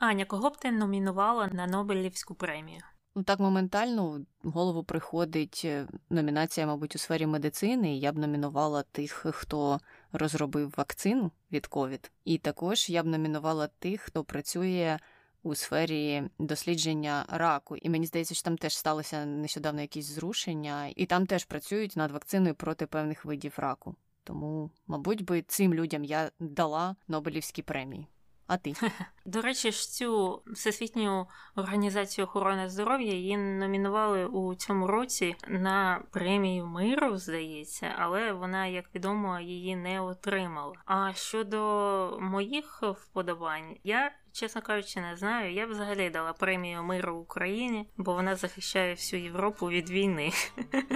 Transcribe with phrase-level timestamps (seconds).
[0.00, 2.80] Аня, кого б ти номінувала на Нобелівську премію?
[3.14, 7.96] Ну так моментально в голову приходить е, номінація, мабуть, у сфері медицини.
[7.96, 9.80] Я б номінувала тих, хто
[10.12, 14.98] розробив вакцину від ковід, і також я б номінувала тих, хто працює
[15.42, 17.76] у сфері дослідження раку.
[17.76, 22.10] І мені здається, що там теж сталося нещодавно якісь зрушення, і там теж працюють над
[22.10, 23.96] вакциною проти певних видів раку.
[24.24, 28.06] Тому, мабуть, би цим людям я дала Нобелівські премії.
[28.50, 28.74] А ти?
[29.24, 31.26] До речі, ж цю всесвітню
[31.56, 38.94] організацію охорони здоров'я її номінували у цьому році на премію миру, здається, але вона, як
[38.94, 40.74] відомо, її не отримала.
[40.84, 44.12] А щодо моїх вподобань, я.
[44.32, 45.52] Чесно кажучи, не знаю.
[45.52, 50.32] Я б взагалі дала премію миру Україні, бо вона захищає всю Європу від війни.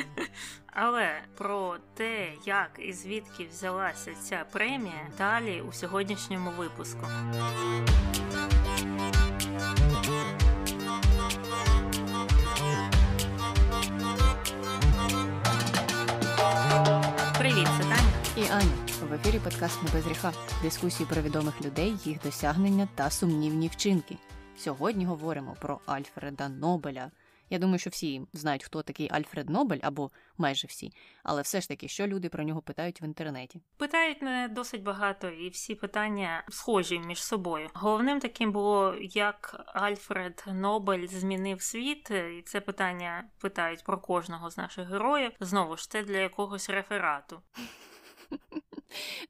[0.66, 7.07] Але про те, як і звідки взялася ця премія, далі у сьогоднішньому випуску.
[17.38, 18.13] Привіт, це Таня.
[18.37, 18.84] І Аня.
[19.15, 24.16] Ефірі подкаст «Не без гріха» дискусії про відомих людей, їх досягнення та сумнівні вчинки.
[24.57, 27.10] Сьогодні говоримо про Альфреда Нобеля.
[27.51, 30.92] Я думаю, що всі знають, хто такий Альфред Нобель, або майже всі.
[31.23, 33.60] Але все ж таки, що люди про нього питають в інтернеті?
[33.76, 37.68] Питають не досить багато, і всі питання схожі між собою.
[37.74, 44.57] Головним таким було, як Альфред Нобель змінив світ, і це питання питають про кожного з
[44.57, 45.32] наших героїв.
[45.40, 47.42] Знову ж це для якогось реферату.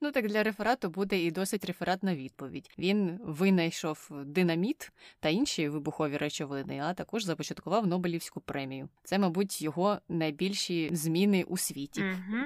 [0.01, 2.71] Ну так для реферату буде і досить рефератна відповідь.
[2.79, 8.89] Він винайшов динаміт та інші вибухові речовини, а також започаткував Нобелівську премію.
[9.05, 12.03] Це, мабуть, його найбільші зміни у світі.
[12.03, 12.39] Угу.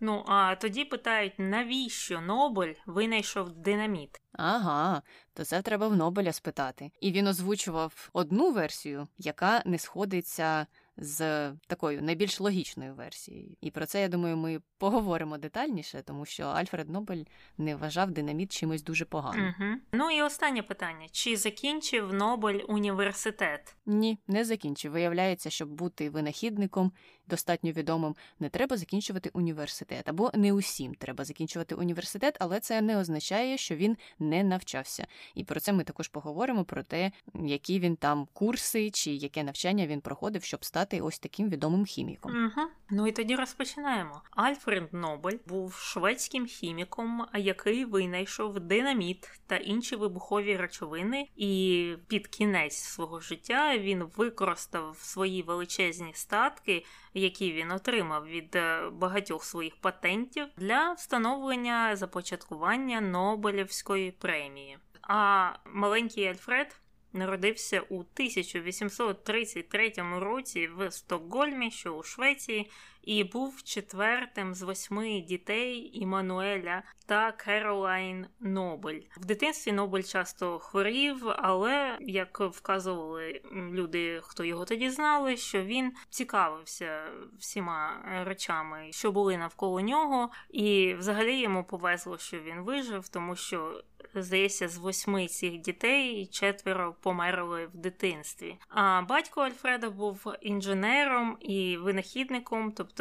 [0.00, 4.20] Ну а тоді питають, навіщо Нобель винайшов динаміт?
[4.32, 5.02] Ага,
[5.34, 6.90] то це треба в Нобеля спитати.
[7.00, 10.66] І він озвучував одну версію, яка не сходиться
[10.98, 13.56] з такою найбільш логічною версією.
[13.60, 17.24] І про це я думаю, ми поговоримо детальніше, тому що Альфред Нобель
[17.58, 19.54] не вважав динаміт чимось дуже поганим.
[19.60, 19.68] Угу.
[19.92, 23.76] Ну і останнє питання: чи закінчив Нобель університет?
[23.86, 24.92] Ні, не закінчив.
[24.92, 26.92] Виявляється, щоб бути винахідником
[27.28, 30.08] достатньо відомим, не треба закінчувати університет.
[30.08, 35.06] Або не усім треба закінчувати університет, але це не означає, що він не навчався.
[35.34, 39.86] І про це ми також поговоримо: про те, які він там курси чи яке навчання
[39.86, 42.44] він проходив, щоб стати ось таким відомим хіміком.
[42.44, 42.68] Угу.
[42.90, 44.22] Ну і тоді розпочинаємо.
[44.30, 52.76] Альфред Нобель був шведським хіміком, який винайшов динаміт та інші вибухові речовини, і під кінець
[52.76, 56.84] свого життя він використав свої величезні статки,
[57.14, 64.78] які він отримав від е, багатьох своїх патентів, для встановлення започаткування Нобелівської премії.
[65.02, 66.80] А маленький Альфред
[67.12, 72.70] народився у 1833 році в Стокгольмі, що у Швеції,
[73.08, 79.00] і був четвертим з восьми дітей Імануеля та Керолайн Нобель.
[79.16, 85.92] В дитинстві Нобель часто хворів, але як вказували люди, хто його тоді знали, що він
[86.10, 87.02] цікавився
[87.38, 93.82] всіма речами, що були навколо нього, і взагалі йому повезло, що він вижив, тому що.
[94.14, 98.56] Здається, з восьми цих дітей четверо померли в дитинстві.
[98.68, 102.97] А батько Альфреда був інженером і винахідником, тобто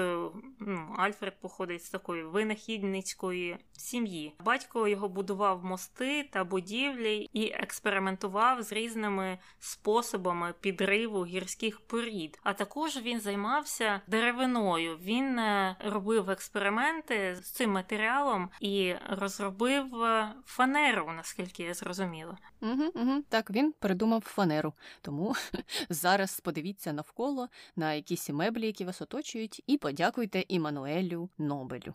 [0.59, 4.33] ну, Альфред походить з такої винахідницької сім'ї.
[4.39, 12.39] Батько його будував мости та будівлі і експериментував з різними способами підриву гірських порід.
[12.43, 14.97] А також він займався деревиною.
[14.97, 22.37] Він е, робив експерименти з цим матеріалом і розробив е, фанеру, наскільки я зрозуміла.
[22.61, 23.23] Угу, угу.
[23.29, 24.73] Так, він придумав фанеру.
[25.01, 25.35] Тому
[25.89, 31.93] зараз подивіться навколо на якісь меблі, які вас оточують, і подякуйте Імануелю Нобелю.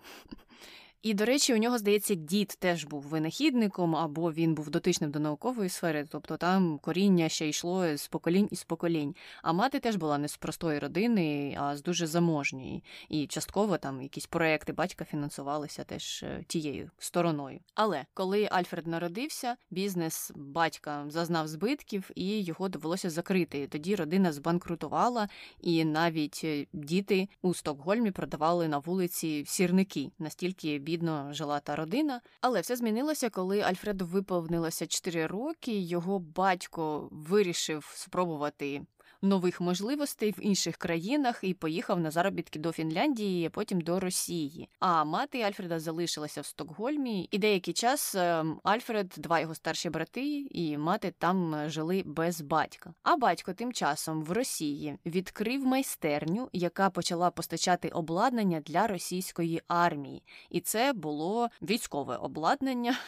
[1.02, 5.18] І, до речі, у нього, здається, дід теж був винахідником, або він був дотичним до
[5.18, 9.14] наукової сфери, тобто там коріння ще йшло з поколінь і з поколінь.
[9.42, 12.84] А мати теж була не з простої родини, а з дуже заможньої.
[13.08, 17.60] І частково там якісь проекти батька фінансувалися теж е, тією стороною.
[17.74, 23.66] Але коли Альфред народився, бізнес батька зазнав збитків і його довелося закрити.
[23.66, 25.28] Тоді родина збанкрутувала,
[25.60, 32.20] і навіть е, діти у Стокгольмі продавали на вулиці сірники, настільки бідно жила та родина.
[32.40, 35.78] Але все змінилося, коли Альфреду виповнилося 4 роки.
[35.80, 38.82] Його батько вирішив спробувати
[39.22, 44.68] нових можливостей в інших країнах і поїхав на заробітки до Фінляндії, а потім до Росії.
[44.78, 50.46] А мати Альфреда залишилася в Стокгольмі, і деякий час ем, Альфред, два його старші брати
[50.50, 52.94] і мати там жили без батька.
[53.02, 60.22] А батько тим часом в Росії відкрив майстерню, яка почала постачати обладнання для російської армії,
[60.50, 62.98] і це було військове обладнання.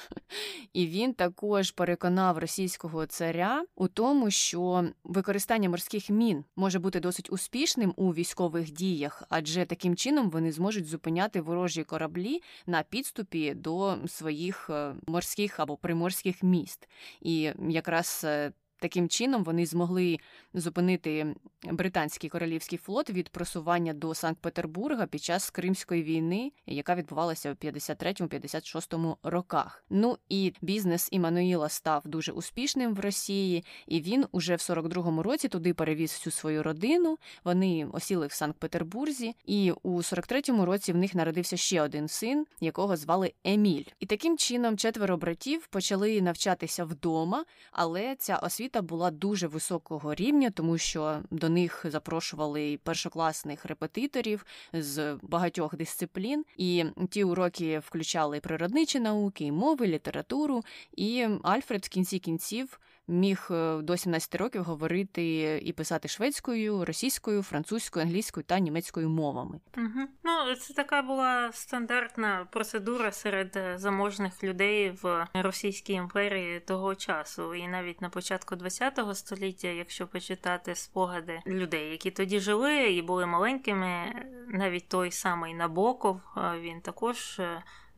[0.72, 7.32] І він також переконав російського царя у тому, що використання морських мін може бути досить
[7.32, 13.96] успішним у військових діях, адже таким чином вони зможуть зупиняти ворожі кораблі на підступі до
[14.06, 16.88] своїх е, морських або приморських міст.
[17.20, 18.52] І якраз е,
[18.84, 20.19] Таким чином вони змогли
[20.54, 21.34] зупинити
[21.72, 29.16] британський королівський флот від просування до Санкт-Петербурга під час Кримської війни, яка відбувалася у 53-56
[29.22, 29.84] роках.
[29.90, 35.48] Ну і бізнес Іммануїла став дуже успішним в Росії, і він уже в 42-му році
[35.48, 37.19] туди перевіз всю свою родину.
[37.44, 42.96] Вони осіли в Санкт-Петербурзі, і у 43-му році в них народився ще один син, якого
[42.96, 43.84] звали Еміль.
[44.00, 50.14] І таким чином четверо братів почали навчатися вдома, але ця освіта освіта була дуже високого
[50.14, 58.40] рівня, тому що до них запрошували першокласних репетиторів з багатьох дисциплін, і ті уроки включали
[58.40, 60.62] природничі науки, мови, літературу.
[60.96, 67.42] І Альфред в кінці кінців міг е, до 17 років говорити і писати шведською, російською,
[67.42, 69.60] французькою, англійською та німецькою мовами.
[69.76, 70.08] Угу.
[70.24, 77.54] Ну це така була стандартна процедура серед е, заможних людей в Російській імперії того часу,
[77.54, 83.26] і навіть на початку ХХ століття, якщо почитати спогади людей, які тоді жили і були
[83.26, 84.14] маленькими,
[84.48, 86.20] навіть той самий Набоков,
[86.60, 87.40] він також.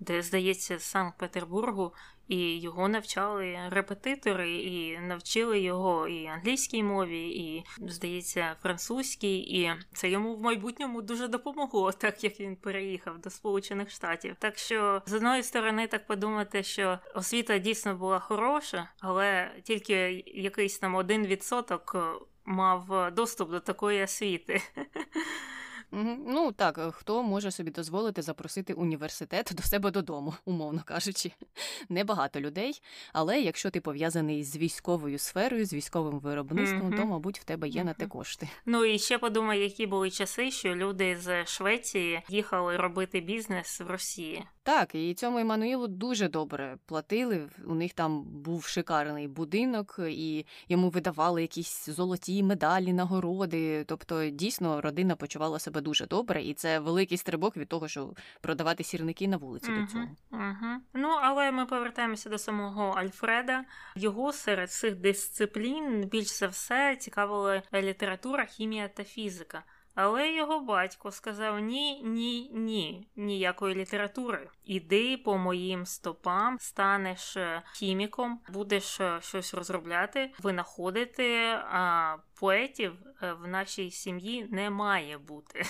[0.00, 1.92] Е, де здається, з Санкт-Петербургу
[2.28, 9.38] і його навчали репетитори, і навчили його і англійській мові, і, здається, французькій.
[9.38, 14.36] І це йому в майбутньому дуже допомогло, так як він переїхав до Сполучених Штатів.
[14.38, 20.78] Так що з одної сторони, так подумати, що освіта дійсно була хороша, але тільки якийсь
[20.78, 21.96] там один відсоток
[22.44, 24.62] мав доступ до такої освіти.
[25.92, 31.32] Ну так, е, хто може собі дозволити запросити університет до себе додому, умовно кажучи.
[31.88, 32.82] Небагато людей.
[33.12, 36.96] Але якщо ти пов'язаний з військовою сферою, з військовим виробництвом, mm-hmm.
[36.96, 37.84] то, мабуть, в тебе є mm-hmm.
[37.84, 38.48] на те кошти.
[38.66, 43.90] Ну і ще подумай, які були часи, що люди з Швеції їхали робити бізнес в
[43.90, 44.44] Росії.
[44.66, 47.48] Так, і цьому Іммануїлу дуже добре платили.
[47.66, 53.84] У них там був шикарний будинок, і йому видавали якісь золоті медалі, нагороди.
[53.84, 58.84] Тобто, дійсно, родина почувала себе дуже добре, і це великий стрибок від того, що продавати
[58.84, 60.04] сірники на вулиці угу, до цього.
[60.32, 60.80] Угу.
[60.94, 63.64] Ну але ми повертаємося до самого Альфреда.
[63.96, 69.62] Його серед цих дисциплін більш за все цікавила література, хімія та фізика.
[69.96, 74.48] Але його батько сказав ні, ні, ні, ніякої літератури.
[74.64, 82.92] Іди по моїм стопам, станеш е, хіміком, будеш е, щось розробляти, винаходити, а поетів
[83.22, 85.62] е, в нашій сім'ї не має бути.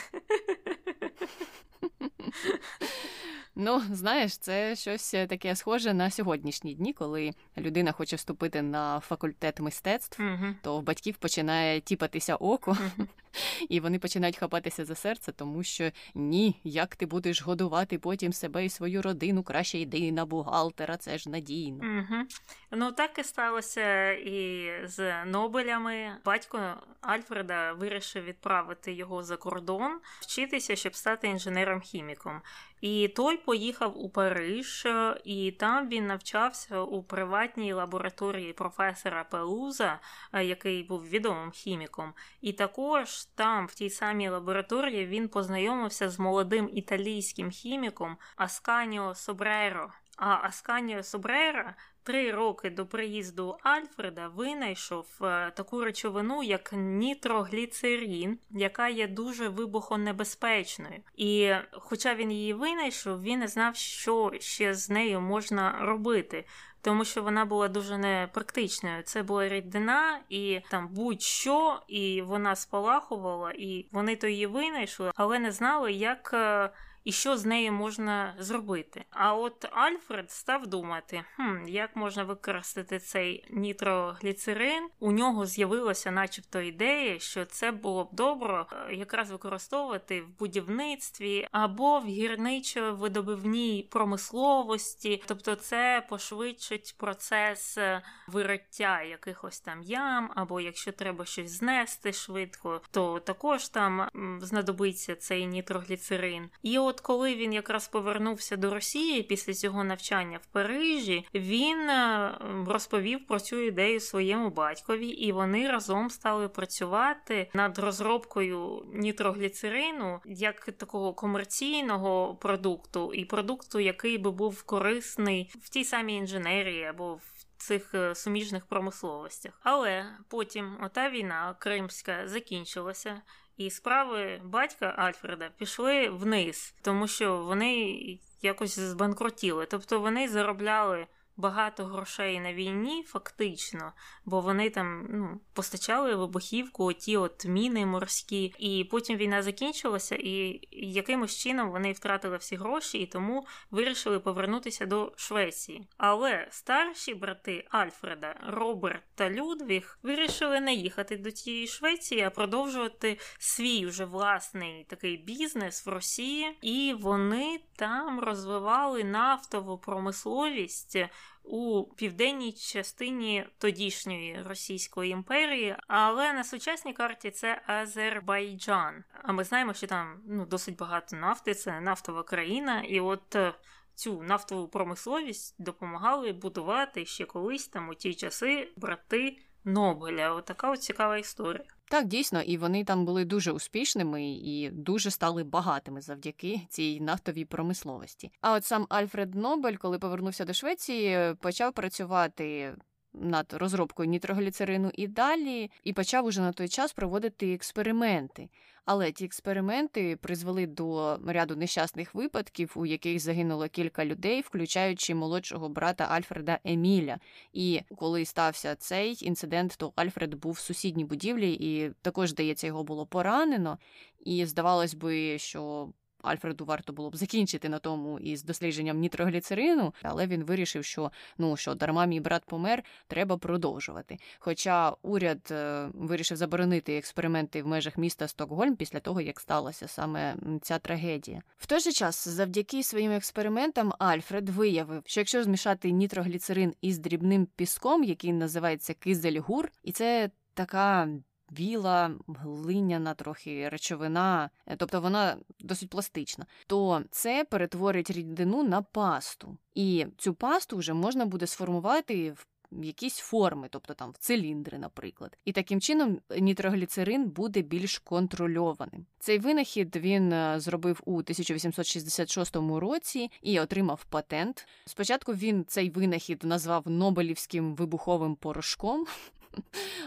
[3.59, 9.61] Ну, знаєш, це щось таке схоже на сьогоднішні дні, коли людина хоче вступити на факультет
[9.61, 10.55] мистецтв, uh-huh.
[10.63, 13.07] то в батьків починає тіпатися око, uh-huh.
[13.69, 18.65] і вони починають хапатися за серце, тому що ні, як ти будеш годувати потім себе
[18.65, 21.85] і свою родину, краще йди на бухгалтера, це ж надійно.
[21.85, 22.23] Uh-huh.
[22.71, 26.17] Ну так і сталося і з Нобелями.
[26.25, 26.56] Батько
[27.01, 32.41] Альфреда вирішив відправити його за кордон, вчитися, щоб стати інженером-хіміком.
[32.81, 34.87] І той поїхав у Париж,
[35.25, 39.99] і там він навчався у приватній лабораторії професора Пелуза,
[40.33, 42.15] який був відомим хіміком.
[42.41, 49.93] І також там, в тій самій лабораторії, він познайомився з молодим італійським хіміком Асканіо Собреро.
[50.17, 51.75] А Асканіо Собрера
[52.07, 61.01] три роки до приїзду Альфреда винайшов е, таку речовину, як нітрогліцерін, яка є дуже вибухонебезпечною.
[61.17, 66.45] І, хоча він її винайшов, він не знав, що ще з нею можна робити.
[66.81, 69.03] Тому що вона була дуже непрактичною.
[69.03, 75.39] Це була рідина, і там будь-що, і вона спалахувала, і вони то її винайшли, але
[75.39, 76.71] не знали, як е,
[77.07, 79.05] і що з нею можна зробити.
[79.11, 84.89] А от Альфред став думати, хм, як можна використати цей нітрогліцерин.
[85.01, 91.49] У нього з'явилася, начебто, ідея, що це було б добре е, якраз використовувати в будівництві
[91.53, 100.93] або в гірничо-видобивній промисловості, тобто це пошвидшить процес е, вириття якихось там ям, або якщо
[100.93, 104.09] треба щось знести швидко, то також там
[104.41, 106.51] знадобиться цей нітрогліцерин.
[106.63, 112.35] І от коли він якраз повернувся до Росії після цього навчання в Парижі, він е,
[112.67, 120.61] розповів про цю ідею своєму батькові, і вони разом стали працювати над розробкою нітрогліцерину як
[120.61, 127.37] такого комерційного продукту, і продукту, який би був корисний в тій самій інженерії або в
[127.57, 129.61] цих е, суміжних промисловостях.
[129.63, 133.23] Але потім ота війна кримська закінчилася.
[133.57, 137.99] І справи батька Альфреда пішли вниз, тому що вони
[138.43, 139.67] якось збанкрутіли.
[139.67, 141.07] Тобто вони заробляли
[141.37, 143.93] багато грошей на війні, фактично,
[144.25, 150.61] бо вони там ну, постачали вибухівку, оті от міни морські, і потім війна закінчилася, і
[150.73, 155.89] якимось чином вони втратили всі гроші і тому вирішили повернутися до Швеції.
[155.97, 163.19] Але старші брати Альфреда, Роберт та Людвіг вирішили не їхати до тієї Швеції, а продовжувати
[163.39, 170.99] свій вже власний такий бізнес в Росії, і вони там розвивали нафтову промисловість
[171.45, 179.05] у південній частині тодішньої Російської імперії, але на сучасній карті це Азербайджан.
[179.23, 183.37] А ми знаємо, що там ну досить багато нафти, це нафтова країна, і от.
[183.37, 183.55] Е,
[183.97, 190.33] цю нафтову промисловість допомагали будувати ще колись там у ті часи брати Нобеля.
[190.33, 191.65] Отака от цікава історія.
[191.89, 197.45] Так, дійсно, і вони там були дуже успішними і дуже стали багатими завдяки цій нафтовій
[197.45, 198.31] промисловості.
[198.41, 202.75] А от сам Альфред Нобель, коли повернувся до Швеції, почав працювати.
[203.21, 208.49] Над розробкою нітрогліцерину і далі, і почав уже на той час проводити експерименти.
[208.85, 215.69] Але ті експерименти призвели до ряду нещасних випадків, у яких загинуло кілька людей, включаючи молодшого
[215.69, 217.19] брата Альфреда Еміля.
[217.53, 222.85] І коли стався цей інцидент, то Альфред був в сусідній будівлі, і також, здається, його
[222.85, 223.79] було поранено.
[224.25, 225.89] І здавалось би, що
[226.27, 231.57] Альфреду варто було б закінчити на тому із дослідженням нітрогліцерину, але він вирішив, що ну
[231.57, 234.19] що дарма мій брат помер, треба продовжувати.
[234.39, 240.37] Хоча уряд е, вирішив заборонити експерименти в межах міста Стокгольм після того, як сталася саме
[240.63, 241.43] ця трагедія.
[241.59, 247.47] В той же час, завдяки своїм експериментам, Альфред виявив, що якщо змішати нітрогліцерин із дрібним
[247.57, 251.09] піском, який називається кизельгур, і це така
[251.51, 259.57] біла, глиняна трохи речовина, е, тобто вона досить пластична, то це перетворить рідину на пасту.
[259.75, 262.47] І цю пасту вже можна буде сформувати в.
[262.71, 269.07] Якісь форми, тобто там в циліндри, наприклад, і таким чином нітрогліцерин буде більш контрольованим.
[269.19, 274.69] Цей винахід він е, зробив у 1866 році і отримав патент.
[274.85, 279.07] Спочатку він цей винахід назвав Нобелівським вибуховим порошком,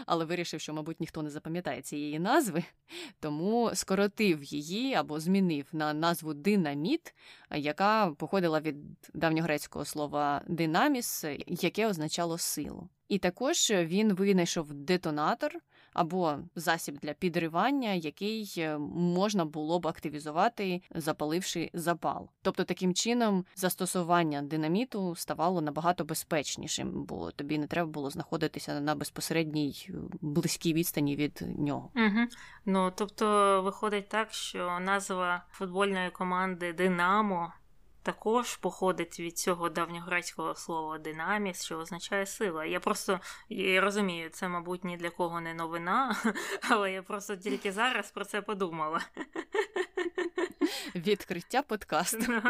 [0.06, 2.64] але вирішив, що, мабуть, ніхто не запам'ятає цієї назви,
[3.20, 7.14] тому скоротив її або змінив на назву динаміт,
[7.50, 8.76] яка походила від
[9.14, 12.88] давньогрецького слова динаміс, яке означало силу.
[13.10, 15.52] І також він винайшов детонатор
[15.92, 22.28] або засіб для підривання, який е, можна було б активізувати, запаливши запал.
[22.42, 28.94] Тобто таким чином застосування динаміту ставало набагато безпечнішим, бо тобі не треба було знаходитися на
[28.94, 31.90] безпосередній е, близькій відстані від нього.
[31.96, 32.26] Угу.
[32.64, 37.52] Ну тобто виходить так, що назва футбольної команди Динамо
[38.02, 42.64] також походить від цього давньогрецького слова динаміс, що означає сила.
[42.64, 46.16] Я просто я розумію, це, мабуть, ні для кого не новина,
[46.70, 49.00] але я просто тільки зараз про це подумала.
[50.94, 52.32] Відкриття подкасту.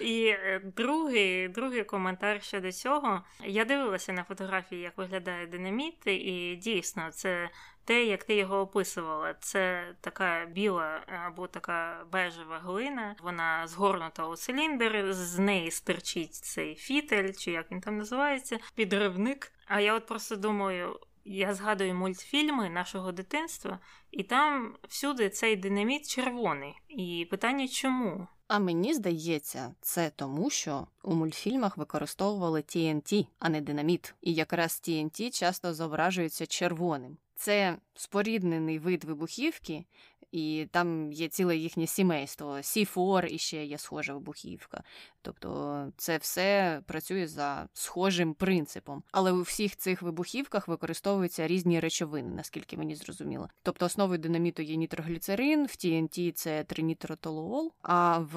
[0.00, 3.22] І е, другий другий коментар щодо цього.
[3.44, 7.50] Я дивилася на фотографії, як виглядає динаміт, і дійсно це
[7.90, 14.36] те, як ти його описувала, це така біла або така бежева глина, вона згорнута у
[14.36, 19.52] циліндр, з неї стирчить цей фітель, чи як він там називається, підривник.
[19.66, 21.00] А я от просто думаю.
[21.24, 23.78] Я згадую мультфільми нашого дитинства,
[24.10, 26.74] і там всюди цей динаміт червоний.
[26.88, 28.28] І питання чому?
[28.48, 34.14] А мені здається, це тому, що у мультфільмах використовували TNT, а не динаміт.
[34.20, 37.16] І якраз TNT часто зображується червоним.
[37.34, 39.84] Це споріднений вид вибухівки,
[40.32, 42.62] і там є ціле їхнє сімейство.
[42.62, 44.82] Сіфор і ще є схожа вибухівка.
[45.22, 49.02] Тобто це все працює за схожим принципом.
[49.12, 53.48] Але у всіх цих вибухівках використовуються різні речовини, наскільки мені зрозуміло.
[53.62, 58.36] Тобто основою динаміту є нітрогліцерин, в TNT це тринітротолуол, а в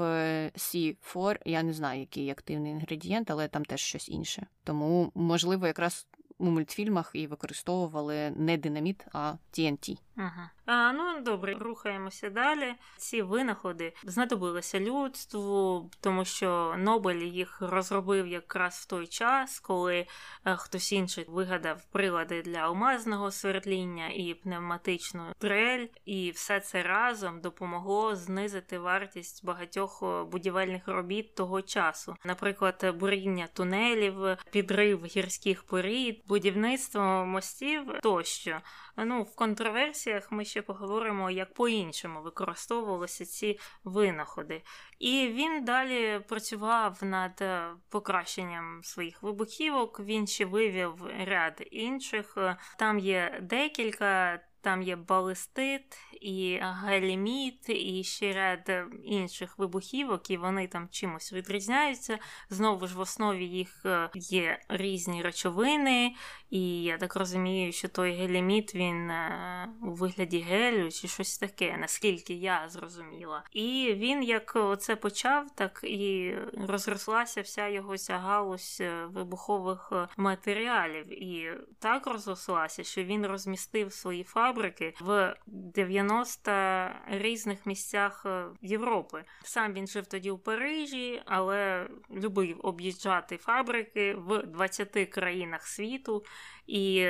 [0.55, 4.47] C4 я не знаю, який активний інгредієнт, але там теж щось інше.
[4.63, 6.07] Тому можливо, якраз
[6.37, 9.97] у мультфільмах і використовували не динаміт, а TNT.
[10.15, 10.49] Ага.
[10.65, 12.73] А, Ну добре, рухаємося далі.
[12.97, 20.07] Ці винаходи знадобилися людству, тому що Нобель їх розробив якраз в той час, коли
[20.45, 27.41] е, хтось інший вигадав прилади для алмазного свердління і пневматичну трель, і все це разом
[27.41, 37.01] допомогло знизити вартість багатьох будівельних робіт того часу, наприклад, буріння тунелів, підрив гірських порід, будівництво
[37.25, 38.61] мостів тощо.
[38.97, 44.61] Ну, в контроверсіях ми ще поговоримо, як по-іншому використовувалися ці винаходи.
[44.99, 49.99] І він далі працював над е, покращенням своїх вибухівок.
[49.99, 50.93] Він ще вивів
[51.25, 52.37] ряд інших.
[52.77, 54.39] Там є декілька.
[54.63, 62.19] Там є балистит і галіміт, і ще ряд інших вибухівок, і вони там чимось відрізняються.
[62.49, 66.15] Знову ж в основі їх е, є різні речовини,
[66.49, 71.77] і я так розумію, що той геліміт він е, у вигляді гелю чи щось таке,
[71.77, 73.43] наскільки я зрозуміла.
[73.51, 76.35] І він як це почав, так і
[76.67, 81.23] розрослася вся його ця галузь е, вибухових матеріалів.
[81.23, 84.52] І так розрослася, що він розмістив свої фабрики
[85.01, 89.23] в 90 різних місцях е, Європи.
[89.43, 96.23] Сам він жив тоді у Парижі, але любив об'їжджати фабрики в 20 країнах світу.
[96.67, 97.07] І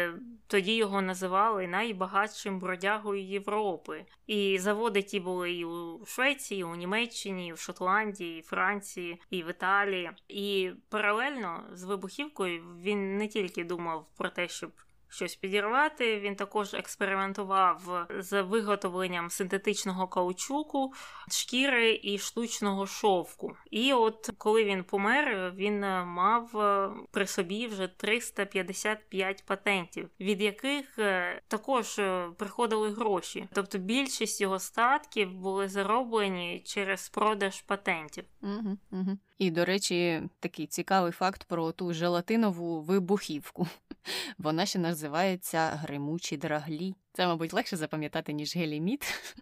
[0.48, 4.06] тоді його називали найбагатшим бродягою Європи.
[4.28, 9.22] І заводи ті були і у Швеції, і у Німеччині, і в Шотландії, і Франції,
[9.30, 10.12] і в Італії.
[10.28, 14.72] І паралельно з вибухівкою він не тільки думав про те, щоб
[15.14, 16.20] щось підірвати.
[16.20, 20.94] Він також експериментував з виготовленням синтетичного каучуку,
[21.32, 23.56] шкіри і штучного шовку.
[23.72, 31.00] І от коли він помер, він мав е, при собі вже 355 патентів, від яких
[31.00, 33.48] е, також е, приходили гроші.
[33.54, 38.24] Тобто більшість його статків були зароблені через продаж патентів.
[38.42, 39.18] Угу, угу.
[39.38, 43.68] І, до речі, такий цікавий факт про ту желатинову вибухівку.
[44.38, 46.96] Вона ще називається гримучі драглі.
[47.14, 49.04] Це, мабуть, легше запам'ятати, ніж геліміт.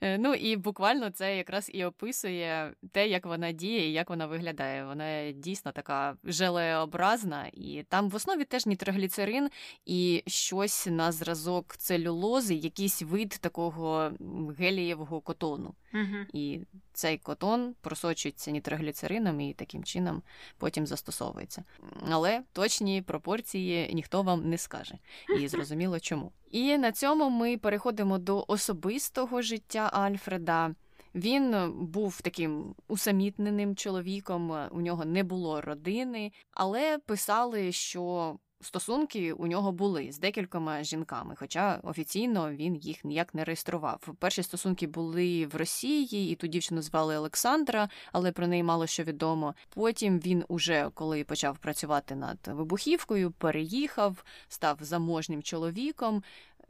[0.00, 4.26] Е, ну і буквально це якраз і описує те, як вона діє і як вона
[4.26, 4.84] виглядає.
[4.84, 9.50] Вона дійсно така желеобразна, і там в основі теж нітрогліцерин
[9.86, 14.12] і щось на зразок целюлози, якийсь вид такого
[14.58, 15.74] гелієвого котону.
[15.94, 16.16] Угу.
[16.32, 16.60] І
[16.92, 20.22] цей котон просочується нітрогліцерином і таким чином
[20.58, 21.64] потім застосовується.
[22.10, 24.98] Але точні пропорції ніхто вам не скаже.
[25.40, 26.32] І зрозуміло чому.
[26.50, 30.74] І на цьому ми переходимо до особистого життя Альфреда.
[31.14, 39.46] Він був таким усамітненим чоловіком, у нього не було родини, але писали, що Стосунки у
[39.46, 44.08] нього були з декількома жінками, хоча офіційно він їх ніяк не реєстрував.
[44.18, 49.02] Перші стосунки були в Росії, і ту дівчину звали Олександра, але про неї мало що
[49.02, 49.54] відомо.
[49.74, 56.22] Потім він, уже коли почав працювати над вибухівкою, переїхав, став заможнім чоловіком.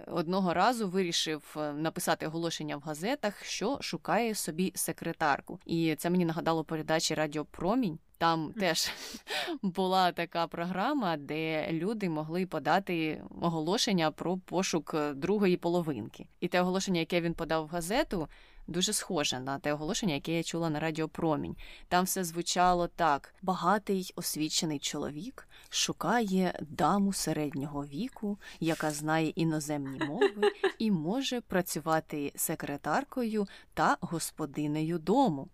[0.07, 6.25] Одного разу вирішив е, написати оголошення в газетах, що шукає собі секретарку, і це мені
[6.25, 7.99] нагадало передачі Радіо Промінь.
[8.19, 8.91] Там теж
[9.63, 16.27] була така програма, де люди могли подати оголошення про пошук е, другої половинки.
[16.41, 18.29] І те оголошення, яке він подав в газету,
[18.69, 21.57] дуже схоже на те оголошення, яке я чула на Радіо Промінь.
[21.89, 30.53] Там все звучало так: багатий освічений чоловік шукає даму середнього віку, яка знає іноземні мови
[30.79, 35.49] і може працювати секретаркою та господинею дому.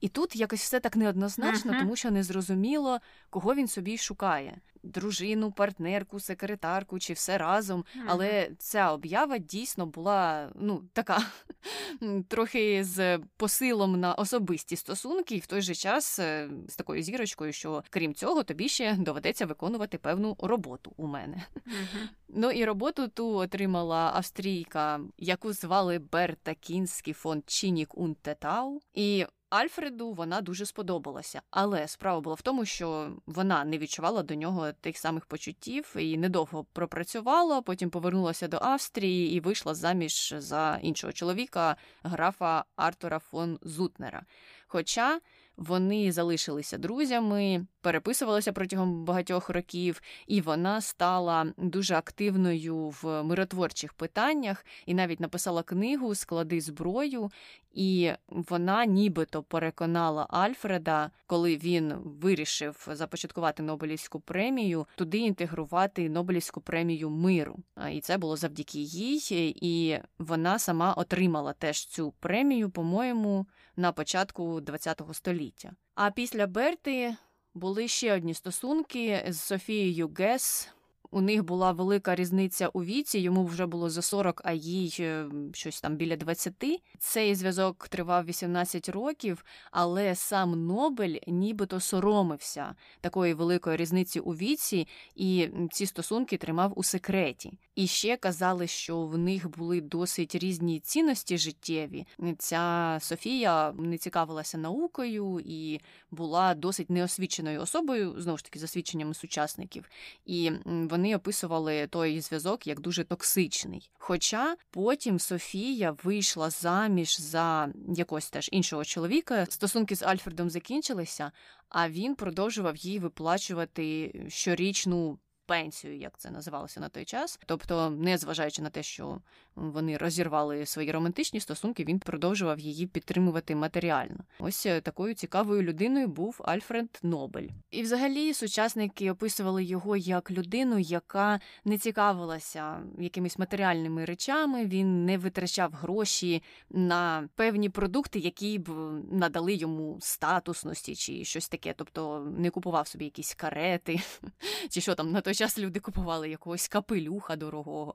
[0.00, 1.78] І тут якось все так неоднозначно, uh-huh.
[1.78, 2.98] тому що не зрозуміло,
[3.30, 7.80] кого він собі шукає дружину, партнерку, секретарку чи все разом.
[7.80, 8.02] Uh-huh.
[8.06, 11.22] Але ця об'ява дійсно була ну, така
[12.28, 17.52] трохи з посилом на особисті стосунки, і в той же час е, з такою зірочкою,
[17.52, 21.44] що крім цього, тобі ще доведеться виконувати певну роботу у мене.
[21.56, 22.08] Uh-huh.
[22.28, 28.80] Ну і роботу ту отримала австрійка, яку звали Берта Кінський фон Чінік Унтетау.
[28.94, 34.34] І Альфреду вона дуже сподобалася, але справа була в тому, що вона не відчувала до
[34.34, 37.62] нього тих самих почуттів і недовго пропрацювала.
[37.62, 44.22] Потім повернулася до Австрії і вийшла заміж за іншого чоловіка, графа Артура фон Зутнера.
[44.66, 45.20] Хоча
[45.56, 54.64] вони залишилися друзями, переписувалися протягом багатьох років, і вона стала дуже активною в миротворчих питаннях
[54.86, 57.30] і навіть написала книгу Склади зброю.
[57.72, 67.10] І вона нібито переконала Альфреда, коли він вирішив започаткувати Нобелівську премію, туди інтегрувати Нобелівську премію
[67.10, 67.56] миру.
[67.92, 73.46] І це було завдяки їй, і вона сама отримала теж цю премію, по-моєму,
[73.76, 75.72] на початку ХХ століття.
[75.94, 77.16] А після Берти
[77.56, 80.68] були ще одні стосунки з Софією Гес.
[81.16, 85.28] У них була велика різниця у віці, йому вже було за 40, а їй е,
[85.52, 86.54] щось там біля 20.
[86.98, 94.88] Цей зв'язок тривав 18 років, але сам Нобель нібито соромився такої великої різниці у віці,
[95.14, 97.52] і ці стосунки тримав у секреті.
[97.74, 102.06] І ще казали, що в них були досить різні цінності життєві.
[102.38, 109.14] Ця Софія не цікавилася наукою і була досить неосвіченою особою, знову ж таки, за свідченнями
[109.14, 109.90] сучасників.
[110.26, 113.90] І вони описували той зв'язок як дуже токсичний.
[113.94, 121.32] Хоча потім Софія вийшла заміж за якогось теж іншого чоловіка, стосунки з Альфредом закінчилися,
[121.68, 127.40] а він продовжував їй виплачувати щорічну пенсію, як це називалося на той час.
[127.46, 129.20] Тобто, не зважаючи на те, що
[129.54, 134.24] вони розірвали свої романтичні стосунки, він продовжував її підтримувати матеріально.
[134.38, 137.48] Ось е, такою цікавою людиною був Альфред Нобель.
[137.70, 144.66] І, взагалі, сучасники описували його як людину, яка не цікавилася якимись матеріальними речами.
[144.66, 148.68] Він не витрачав гроші на певні продукти, які б
[149.12, 151.74] надали йому статусності чи щось таке.
[151.76, 154.00] Тобто не купував собі якісь карети,
[154.70, 157.94] чи що там на той час люди купували якогось капелюха дорогого.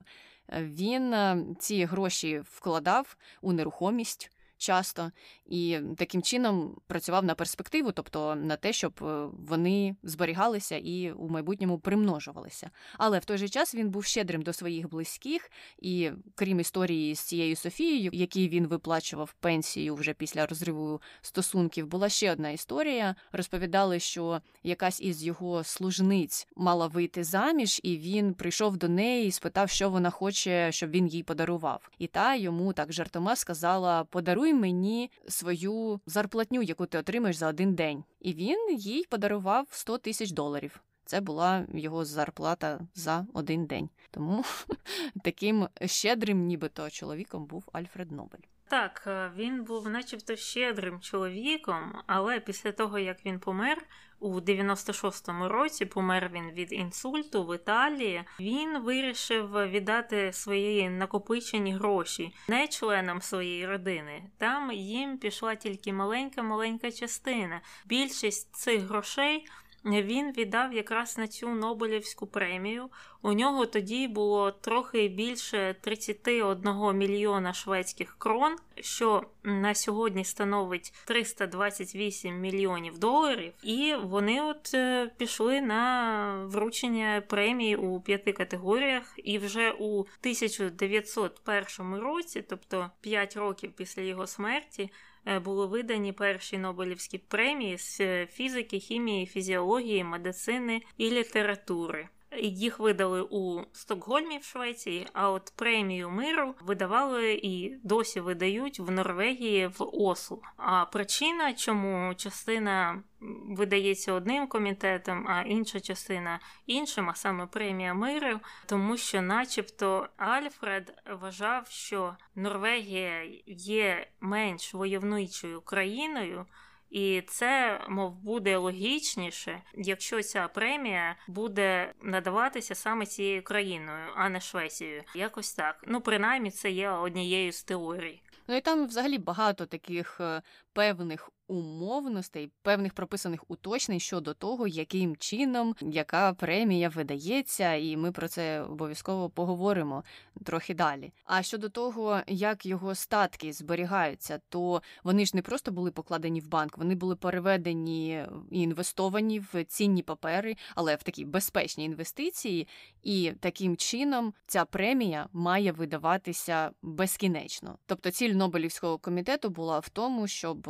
[0.60, 5.12] Він е, ці гроші вкладав у нерухомість часто
[5.45, 11.30] і таким чином працював на перспективу, тобто на те, щоб е, вони зберігалися і у
[11.30, 12.69] майбутньому примножувалися.
[12.97, 17.19] Але в той же час він був щедрим до своїх близьких, і крім історії з
[17.19, 23.15] цією Софією, якій він виплачував пенсію вже після розриву стосунків, була ще одна історія.
[23.32, 29.32] Розповідали, що якась із його служниць мала вийти заміж, і він прийшов до неї і
[29.32, 31.89] спитав, що вона хоче, щоб він їй подарував.
[32.00, 37.76] І та йому так жартома сказала: Подаруй мені свою зарплатню, яку ти отримаєш за один
[37.76, 38.04] день.
[38.20, 40.82] І він їй подарував 100 тисяч доларів.
[41.06, 43.90] Це була його зарплата за один день.
[44.12, 44.44] Тому
[45.24, 48.40] таким щедрим, нібито чоловіком був Альфред Нобель.
[48.72, 53.78] Так, е, він був, начебто, щедрим чоловіком, але після того, як він помер
[54.20, 58.24] у 96-му році, помер він від інсульту в Італії.
[58.40, 64.24] Він вирішив віддати свої накопичені гроші не членам своєї родини.
[64.38, 67.62] Там їм пішла тільки маленька-маленька частина.
[67.86, 69.48] Більшість цих грошей
[69.86, 72.89] він віддав якраз на цю Нобелівську премію.
[73.22, 82.39] У нього тоді було трохи більше 31 мільйона шведських крон, що на сьогодні становить 328
[82.39, 83.54] мільйонів доларів.
[83.63, 89.13] І вони от е, пішли на вручення премії у п'яти категоріях.
[89.17, 94.89] І вже у 1901 році, тобто 5 років після його смерті.
[95.26, 102.10] Е, були видані перші Нобелівські премії з е, фізики, хімії, фізіології, медицини і літератури.
[102.38, 108.91] Їх видали у Стокгольмі в Швеції, а от премію миру видавали і досі видають в
[108.91, 110.41] Норвегії в Осло.
[110.58, 113.04] А причина, чому частина
[113.50, 121.04] видається одним комітетом, а інша частина іншим, а саме премія миру, тому що, начебто, Альфред
[121.22, 126.46] вважав, що Норвегія є менш войовничою країною.
[126.92, 134.40] І це, мов, буде логічніше, якщо ця премія буде надаватися саме цією країною, а не
[134.40, 135.04] Швецією.
[135.16, 135.84] Якось так.
[135.88, 138.22] Ну, принаймні, це є однією з теорій.
[138.48, 140.42] Ну і там взагалі багато таких е,
[140.74, 148.28] певних умовностей, певних прописаних уточнень щодо того, яким чином яка премія видається, і ми про
[148.28, 150.04] це обов'язково поговоримо
[150.46, 151.14] трохи далі.
[151.26, 156.48] А щодо того, як його статки зберігаються, то вони ж не просто були покладені в
[156.48, 162.68] банк, вони були переведені і інвестовані в цінні папери, але в такі безпечні інвестиції,
[163.04, 167.78] і таким чином ця премія має видаватися безкінечно.
[167.86, 170.70] Тобто ціль Нобелівського комітету була в тому, щоб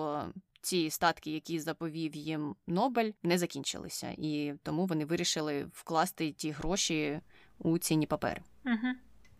[0.61, 7.19] ці статки, які заповів їм Нобель, не закінчилися, і тому вони вирішили вкласти ті гроші
[7.59, 8.41] у цінні папери.
[8.65, 8.93] Угу.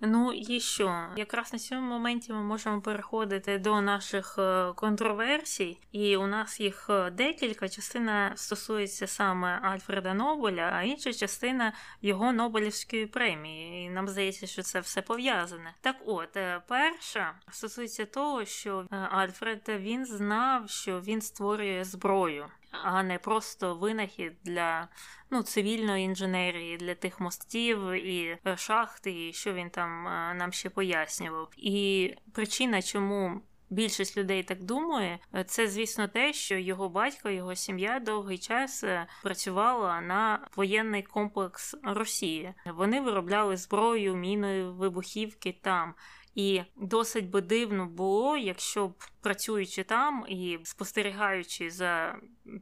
[0.03, 1.05] Ну і що?
[1.15, 6.89] Якраз на цьому моменті ми можемо переходити до наших е, контроверсій, і у нас їх
[6.89, 7.69] е, декілька.
[7.69, 13.85] Частина стосується саме Альфреда Нобеля, а інша частина його Нобелівської премії.
[13.85, 15.73] І Нам здається, що це все пов'язане.
[15.81, 23.03] Так, от е, перша стосується того, що Альфред він знав, що він створює зброю а
[23.03, 24.88] не просто винахід для
[25.29, 30.51] ну, цивільної інженерії, для тих мостів і е, шахти, і що він там е, нам
[30.51, 31.49] ще пояснював.
[31.57, 33.41] І причина, чому.
[33.73, 38.84] Більшість людей так думає, е, це звісно те, що його батько, його сім'я довгий час
[39.23, 42.53] працювала на воєнний комплекс Росії.
[42.65, 45.93] Вони виробляли зброю, міни, вибухівки там.
[46.36, 52.15] І досить би дивно було, якщо б працюючи там і спостерігаючи за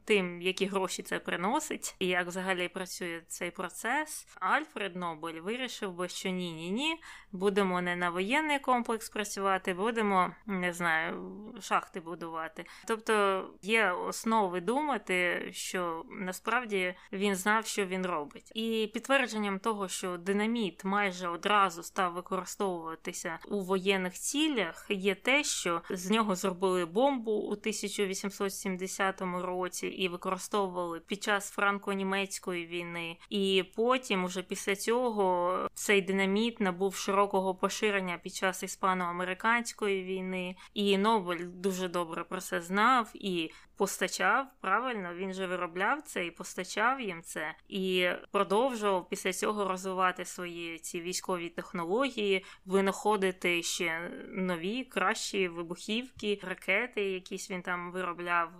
[0.04, 6.08] тим, які гроші це приносить, і як взагалі працює цей процес, Альфред Нобель вирішив би,
[6.08, 6.96] що ні, ні, ні,
[7.32, 12.64] будемо не на воєнний комплекс працювати, будемо не знаю, шахти будувати.
[12.86, 20.16] Тобто є основи думати, що насправді він знав, що він робить, і підтвердженням того, що
[20.16, 27.32] динаміт майже одразу став використовуватися у воєнних цілях, є те, що з нього зробили бомбу
[27.32, 33.16] у 1870 році і використовували під час франко-німецької війни.
[33.30, 40.56] І потім, уже після цього, цей динаміт набув широкого поширення під час іспано-американської війни.
[40.74, 46.30] І Нобель дуже добре про це знав і постачав правильно, він же виробляв це і
[46.30, 54.84] постачав їм це, і продовжував після цього розвивати свої ці військові технології, винаходити ще нові,
[54.84, 58.50] кращі вибухівки, ракети, якісь він там виробляв,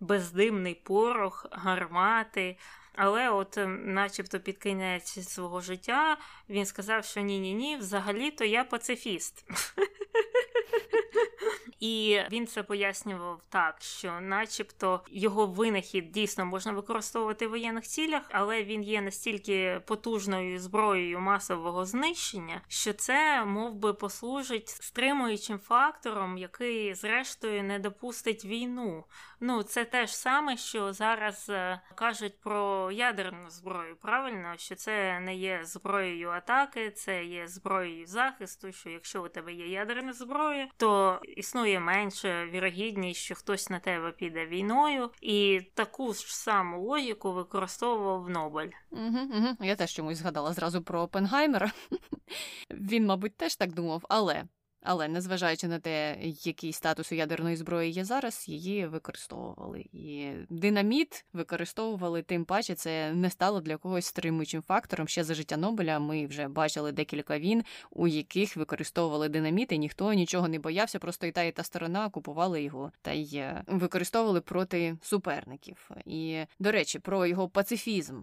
[0.00, 2.56] бездимний порох, гармати.
[2.94, 6.16] Але, от, начебто, під кінець свого життя
[6.48, 9.44] він сказав, що ні-ні ні, взагалі-то я пацифіст.
[11.80, 18.22] І він це пояснював так, що, начебто, його винахід дійсно можна використовувати в воєнних цілях,
[18.30, 26.38] але він є настільки потужною зброєю масового знищення, що це мов би, послужить стримуючим фактором,
[26.38, 29.04] який, зрештою, не допустить війну.
[29.40, 33.96] Ну, це те ж саме, що зараз е, кажуть про ядерну зброю.
[33.96, 38.72] Правильно, що це не є зброєю атаки, це є зброєю захисту.
[38.72, 44.12] Що якщо у тебе є ядерна зброя, то існує менше вірогідність, що хтось на тебе
[44.12, 48.70] піде війною, і таку ж саму логіку використовував Нобель.
[48.90, 49.48] Угу, угу.
[49.60, 51.72] Я теж чомусь згадала зразу про Опенгаймера.
[52.70, 54.44] Він, мабуть, теж так думав, але
[54.82, 59.84] але незважаючи на те, який статус у ядерної зброї є зараз, її використовували.
[59.92, 65.08] І динаміт використовували тим паче, це не стало для когось стримуючим фактором.
[65.08, 70.12] Ще за життя Нобеля ми вже бачили декілька війн, у яких використовували динаміт, і ніхто
[70.12, 74.40] нічого не боявся, просто і та і та сторона купували його та й е, використовували
[74.40, 75.90] проти суперників.
[76.04, 78.22] І до речі, про його пацифізм.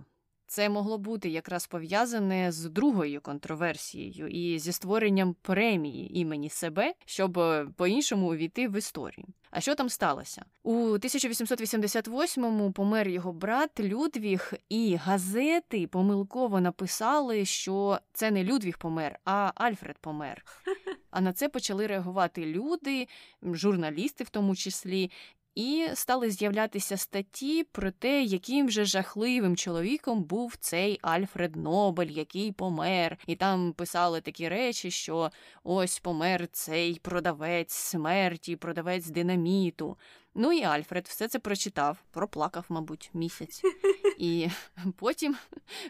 [0.51, 7.39] Це могло бути якраз пов'язане з другою контроверсією і зі створенням премії імені себе, щоб
[7.39, 9.25] е, по-іншому увійти в історію.
[9.51, 10.45] А що там сталося?
[10.63, 19.19] У 1888-му помер його брат Людвіг, і газети помилково написали, що це не Людвіг помер,
[19.25, 20.45] а Альфред помер.
[21.11, 23.07] А на це почали реагувати люди,
[23.43, 25.11] журналісти в тому числі,
[25.55, 32.51] і стали з'являтися статті про те, яким же жахливим чоловіком був цей Альфред Нобель, який
[32.51, 33.17] помер.
[33.27, 35.29] І там писали такі речі, що
[35.63, 39.97] ось помер цей продавець смерті, продавець динаміту.
[40.35, 43.61] Ну і Альфред все це прочитав, проплакав, мабуть, місяць.
[44.19, 44.49] І
[44.95, 45.35] потім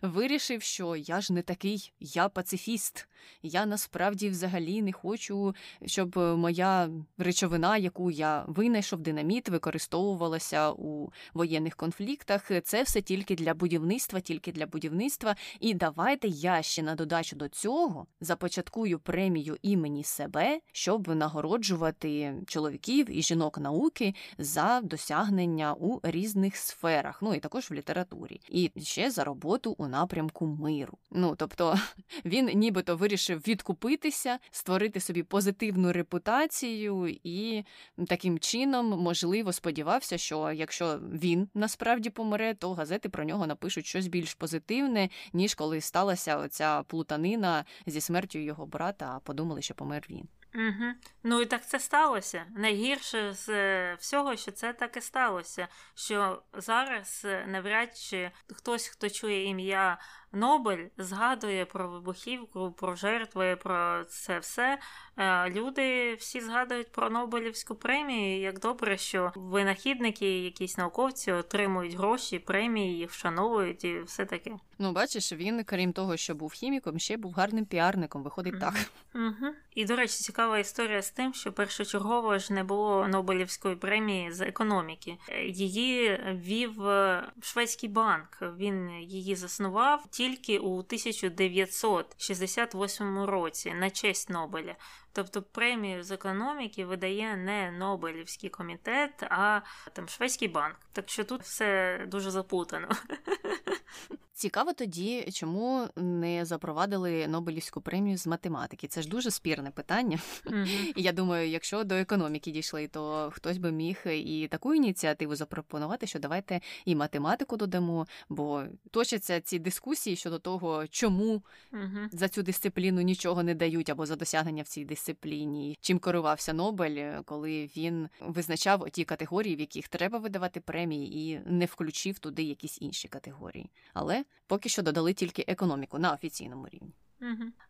[0.01, 3.07] вирішив, що я ж не такий, я пацифіст.
[3.43, 11.75] Я насправді взагалі не хочу, щоб моя речовина, яку я винайшов, динаміт, використовувалася у воєнних
[11.75, 12.51] конфліктах.
[12.63, 15.35] Це все тільки для будівництва, тільки для будівництва.
[15.59, 23.17] І давайте я ще на додачу до цього започаткую премію імені себе, щоб нагороджувати чоловіків
[23.17, 28.18] і жінок науки за досягнення у різних сферах, ну і також в літературі,
[28.49, 30.97] і ще за роботу у напрямку миру.
[31.11, 31.79] Ну тобто
[32.25, 37.63] він нібито вирішив відкупитися, створити собі позитивну репутацію, і
[38.07, 44.07] таким чином, можливо, сподівався, що якщо він насправді помре, то газети про нього напишуть щось
[44.07, 50.05] більш позитивне, ніж коли сталася оця плутанина зі смертю його брата, а подумали, що помер
[50.09, 50.27] він.
[50.55, 50.93] Угу.
[51.23, 52.45] Ну і так це сталося.
[52.55, 55.67] Найгірше з е, всього, що це так і сталося.
[55.95, 59.97] Що зараз е, навряд чи хтось, хто чує ім'я
[60.31, 64.79] Нобель, згадує про вибухівку, про жертви, про це все.
[65.17, 68.41] Е, люди всі згадують про Нобелівську премію.
[68.41, 74.51] Як добре, що винахідники, якісь науковці отримують гроші, премії, їх вшановують і все таке.
[74.81, 78.23] Ну, бачиш, він, крім того, що був хіміком, ще був гарним піарником.
[78.23, 78.59] Виходить mm-hmm.
[78.59, 78.91] так.
[79.15, 79.53] Угу.
[79.75, 84.41] І, до речі, цікава історія з тим, що першочергово ж не було Нобелівської премії з
[84.41, 85.17] економіки.
[85.45, 88.37] Її вів е, шведський банк.
[88.57, 94.75] Він її заснував тільки у 1968 році на честь Нобеля.
[95.13, 99.61] Тобто премію з економіки видає не Нобелівський комітет, а
[99.93, 100.75] там Шведський банк.
[100.91, 102.89] Так що тут все дуже запутано.
[104.39, 108.87] Цікаво тоді, чому не запровадили Нобелівську премію з математики.
[108.87, 110.19] Це ж дуже спірне питання.
[110.45, 110.93] Mm-hmm.
[110.95, 116.07] І я думаю, якщо до економіки дійшли, то хтось би міг і таку ініціативу запропонувати,
[116.07, 122.07] що давайте і математику додамо, бо точаться ці дискусії щодо того, чому mm-hmm.
[122.11, 125.77] за цю дисципліну нічого не дають або за досягнення в цій дисципліні.
[125.81, 131.65] Чим керувався Нобель, коли він визначав ті категорії, в яких треба видавати премії, і не
[131.65, 133.69] включив туди якісь інші категорії.
[133.93, 136.93] Але поки що додали тільки економіку на офіційному рівні.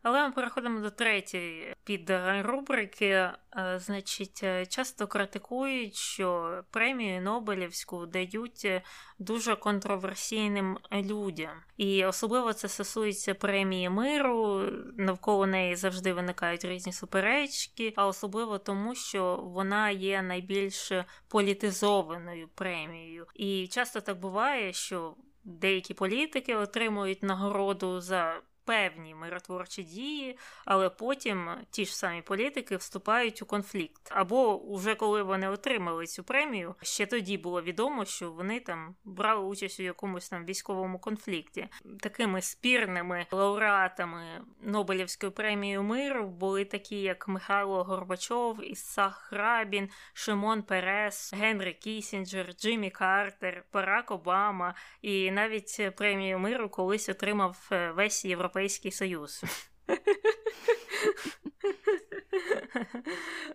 [0.02, 3.06] Але ми переходимо до третьої підрубрики.
[3.06, 3.34] Е,
[3.78, 8.82] значить, е, часто критикують, що премію Нобелівську дають е,
[9.18, 14.68] дуже контроверсійним людям, і особливо це стосується премії миру.
[14.96, 20.92] Навколо неї завжди виникають різні суперечки, а особливо тому, що вона є найбільш
[21.28, 23.26] політизованою премією.
[23.34, 31.50] І часто так буває, що деякі політики отримують нагороду за певні миротворчі дії, але потім
[31.70, 34.02] ті ж самі політики вступають у конфлікт.
[34.10, 39.44] Або вже коли вони отримали цю премію, ще тоді було відомо, що вони там брали
[39.44, 41.68] участь у якомусь там військовому конфлікті.
[42.00, 44.22] Такими спірними лауреатами
[44.62, 52.90] Нобелівської премії миру були такі, як Михайло Горбачов, Ісах Рабін, Шимон Перес, Генрі Кісінджер, Джиммі
[52.90, 59.44] Картер, Барак Обама і навіть премію миру колись отримав е, весь європейський Європейський Союз.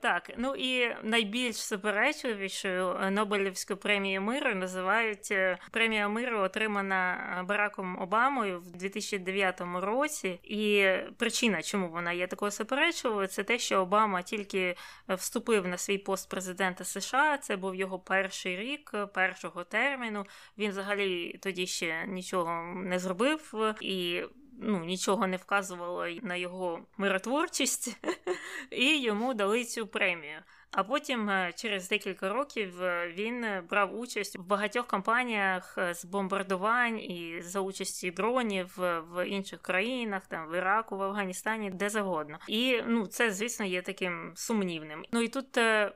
[0.02, 8.60] Так, ну і найбільш суперечливішою Нобелівську премію миру називають е, премія миру, отримана Бараком Обамою
[8.60, 10.40] в 2009 році.
[10.44, 10.88] І
[11.18, 14.76] причина, чому вона є такою суперечливою, це те, що Обама тільки
[15.10, 17.38] вступив на свій пост президента США.
[17.38, 20.26] Це був його перший рік першого терміну.
[20.58, 24.24] Він взагалі тоді ще нічого не зробив і
[24.60, 27.98] ну, нічого не вказувало на його миротворчість,
[28.72, 30.40] і йому дали цю премію.
[30.76, 36.06] А потім, е, через декілька років, е, він брав участь в багатьох кампаніях е, з
[36.06, 42.40] бомбардувань і за участі дронів в інших країнах, там в Іраку, в Афганістані, де завгодно.
[42.48, 45.06] І ну, це, звісно, є таким сумнівним.
[45.12, 45.52] Ну і тут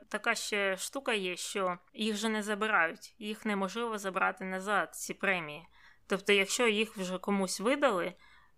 [0.08, 5.66] така ще штука є, що їх же не забирають, їх неможливо забрати назад, ці премії.
[6.06, 8.12] Тобто, якщо їх вже комусь видали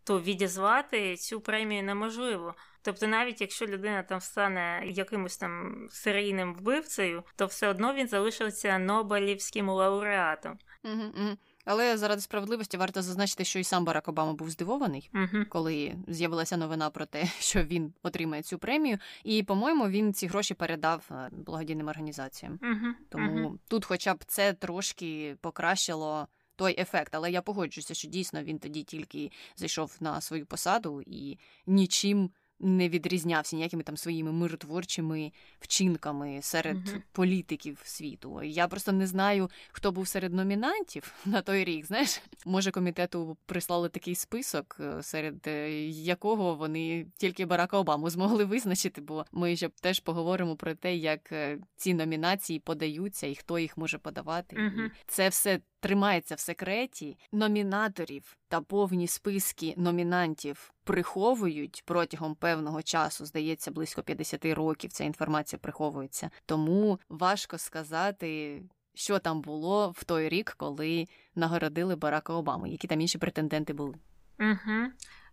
[0.05, 2.55] то відізвати цю премію неможливо.
[2.83, 8.79] Тобто, навіть якщо людина там стане якимось там серійним вбивцею, то все одно він залишиться
[8.79, 10.59] Нобелівським лауреатом.
[10.85, 11.37] Угу, угу.
[11.65, 16.57] Але заради справедливості варто зазначити, що і сам Барак Обама був здивований, uh коли з'явилася
[16.57, 18.99] новина про те, що він отримає цю премію.
[19.25, 22.59] І, по-моєму, він ці гроші передав е, благодійним організаціям.
[22.63, 26.29] uh Тому uh тут, хоча б це трошки покращило
[26.63, 27.15] той ефект.
[27.15, 32.31] Але я погоджуюся, що дійсно він тоді тільки зайшов на свою посаду і нічим
[32.63, 38.43] не відрізнявся ніякими там своїми миротворчими вчинками серед uh політиків світу.
[38.43, 41.87] Я просто не знаю, хто був серед номінантів на той рік.
[41.87, 48.45] Знаєш, може комітету прислали такий список, е, серед е, якого вони тільки Барака Обаму змогли
[48.45, 53.59] визначити, бо ми ще теж поговоримо про те, як е, ці номінації подаються і хто
[53.59, 54.57] їх може подавати.
[54.57, 62.83] uh І це все тримається в секреті, номінаторів та повні списки номінантів приховують протягом певного
[62.83, 64.93] часу, здається, близько 50 років.
[64.93, 66.31] Ця інформація приховується.
[66.47, 68.63] Тому важко сказати.
[68.95, 73.95] Що там було в той рік, коли нагородили Барака Обаму, які там інші претенденти були?
[74.41, 74.87] Угу.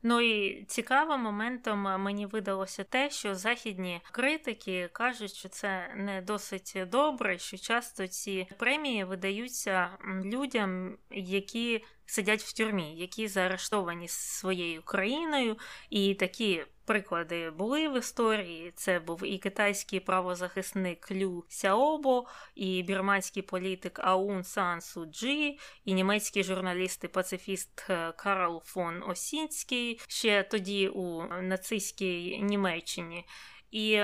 [0.03, 6.77] Ну і цікавим моментом мені видалося те, що західні критики кажуть, що це не досить
[6.88, 9.89] добре, що часто ці премії видаються
[10.23, 15.57] людям, які сидять в тюрмі, які заарештовані своєю країною,
[15.89, 16.65] і такі.
[16.85, 18.73] Приклади були в історії.
[18.75, 25.93] Це був і китайський правозахисник Лю Сяобо, і бірманський політик Аун Сан Су Джі, і
[25.93, 33.25] німецький журналіст і пацифіст е, Карл фон Осінський ще тоді у нацистській Німеччині.
[33.71, 34.01] І,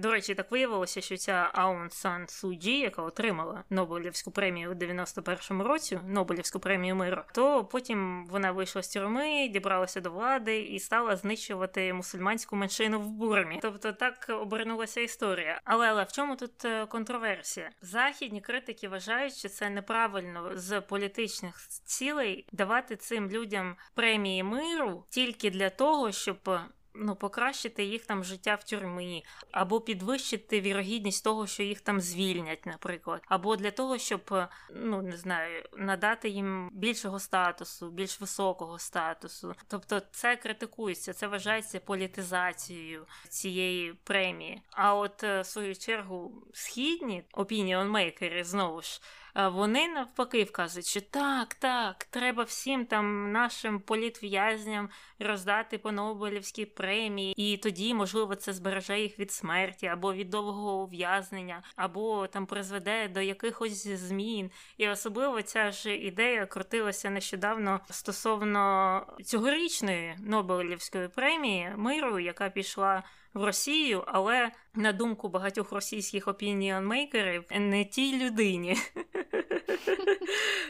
[0.00, 5.64] до речі, так виявилося, що ця Аун Сан Суджі, яка отримала Нобелівську премію у 91-му
[5.64, 11.16] році, Нобелівську премію миру, то потім вона вийшла з тюрми, дібралася до влади і стала
[11.16, 13.58] знищувати мусульманську меншину в бурмі.
[13.62, 15.60] Тобто так обернулася історія.
[15.64, 17.70] Але але в чому тут е, контроверсія?
[17.82, 25.50] Західні критики вважають, що це неправильно з політичних цілей давати цим людям премії миру тільки
[25.50, 26.50] для того, щоб
[26.94, 32.66] ну, покращити їх там життя в тюрмі, або підвищити вірогідність того, що їх там звільнять,
[32.66, 38.78] наприклад, або для того, щоб е, ну не знаю, надати їм більшого статусу, більш високого
[38.78, 39.54] статусу.
[39.68, 44.62] Тобто це критикується, це вважається політизацією цієї премії.
[44.70, 49.00] А от е, в свою чергу східні опініонмейкери знову ж
[49.34, 57.34] вони навпаки вказують, що так, так, треба всім там нашим політв'язням роздати по Нобелівській премії,
[57.36, 63.08] і тоді, можливо, це збереже їх від смерті або від довгого ув'язнення, або там призведе
[63.08, 64.50] до якихось змін.
[64.76, 73.02] І особливо ця ж ідея крутилася нещодавно стосовно цьогорічної Нобелівської премії миру, яка пішла
[73.34, 78.76] в Росію, але на думку багатьох російських опініонмейкерів, не тій людині.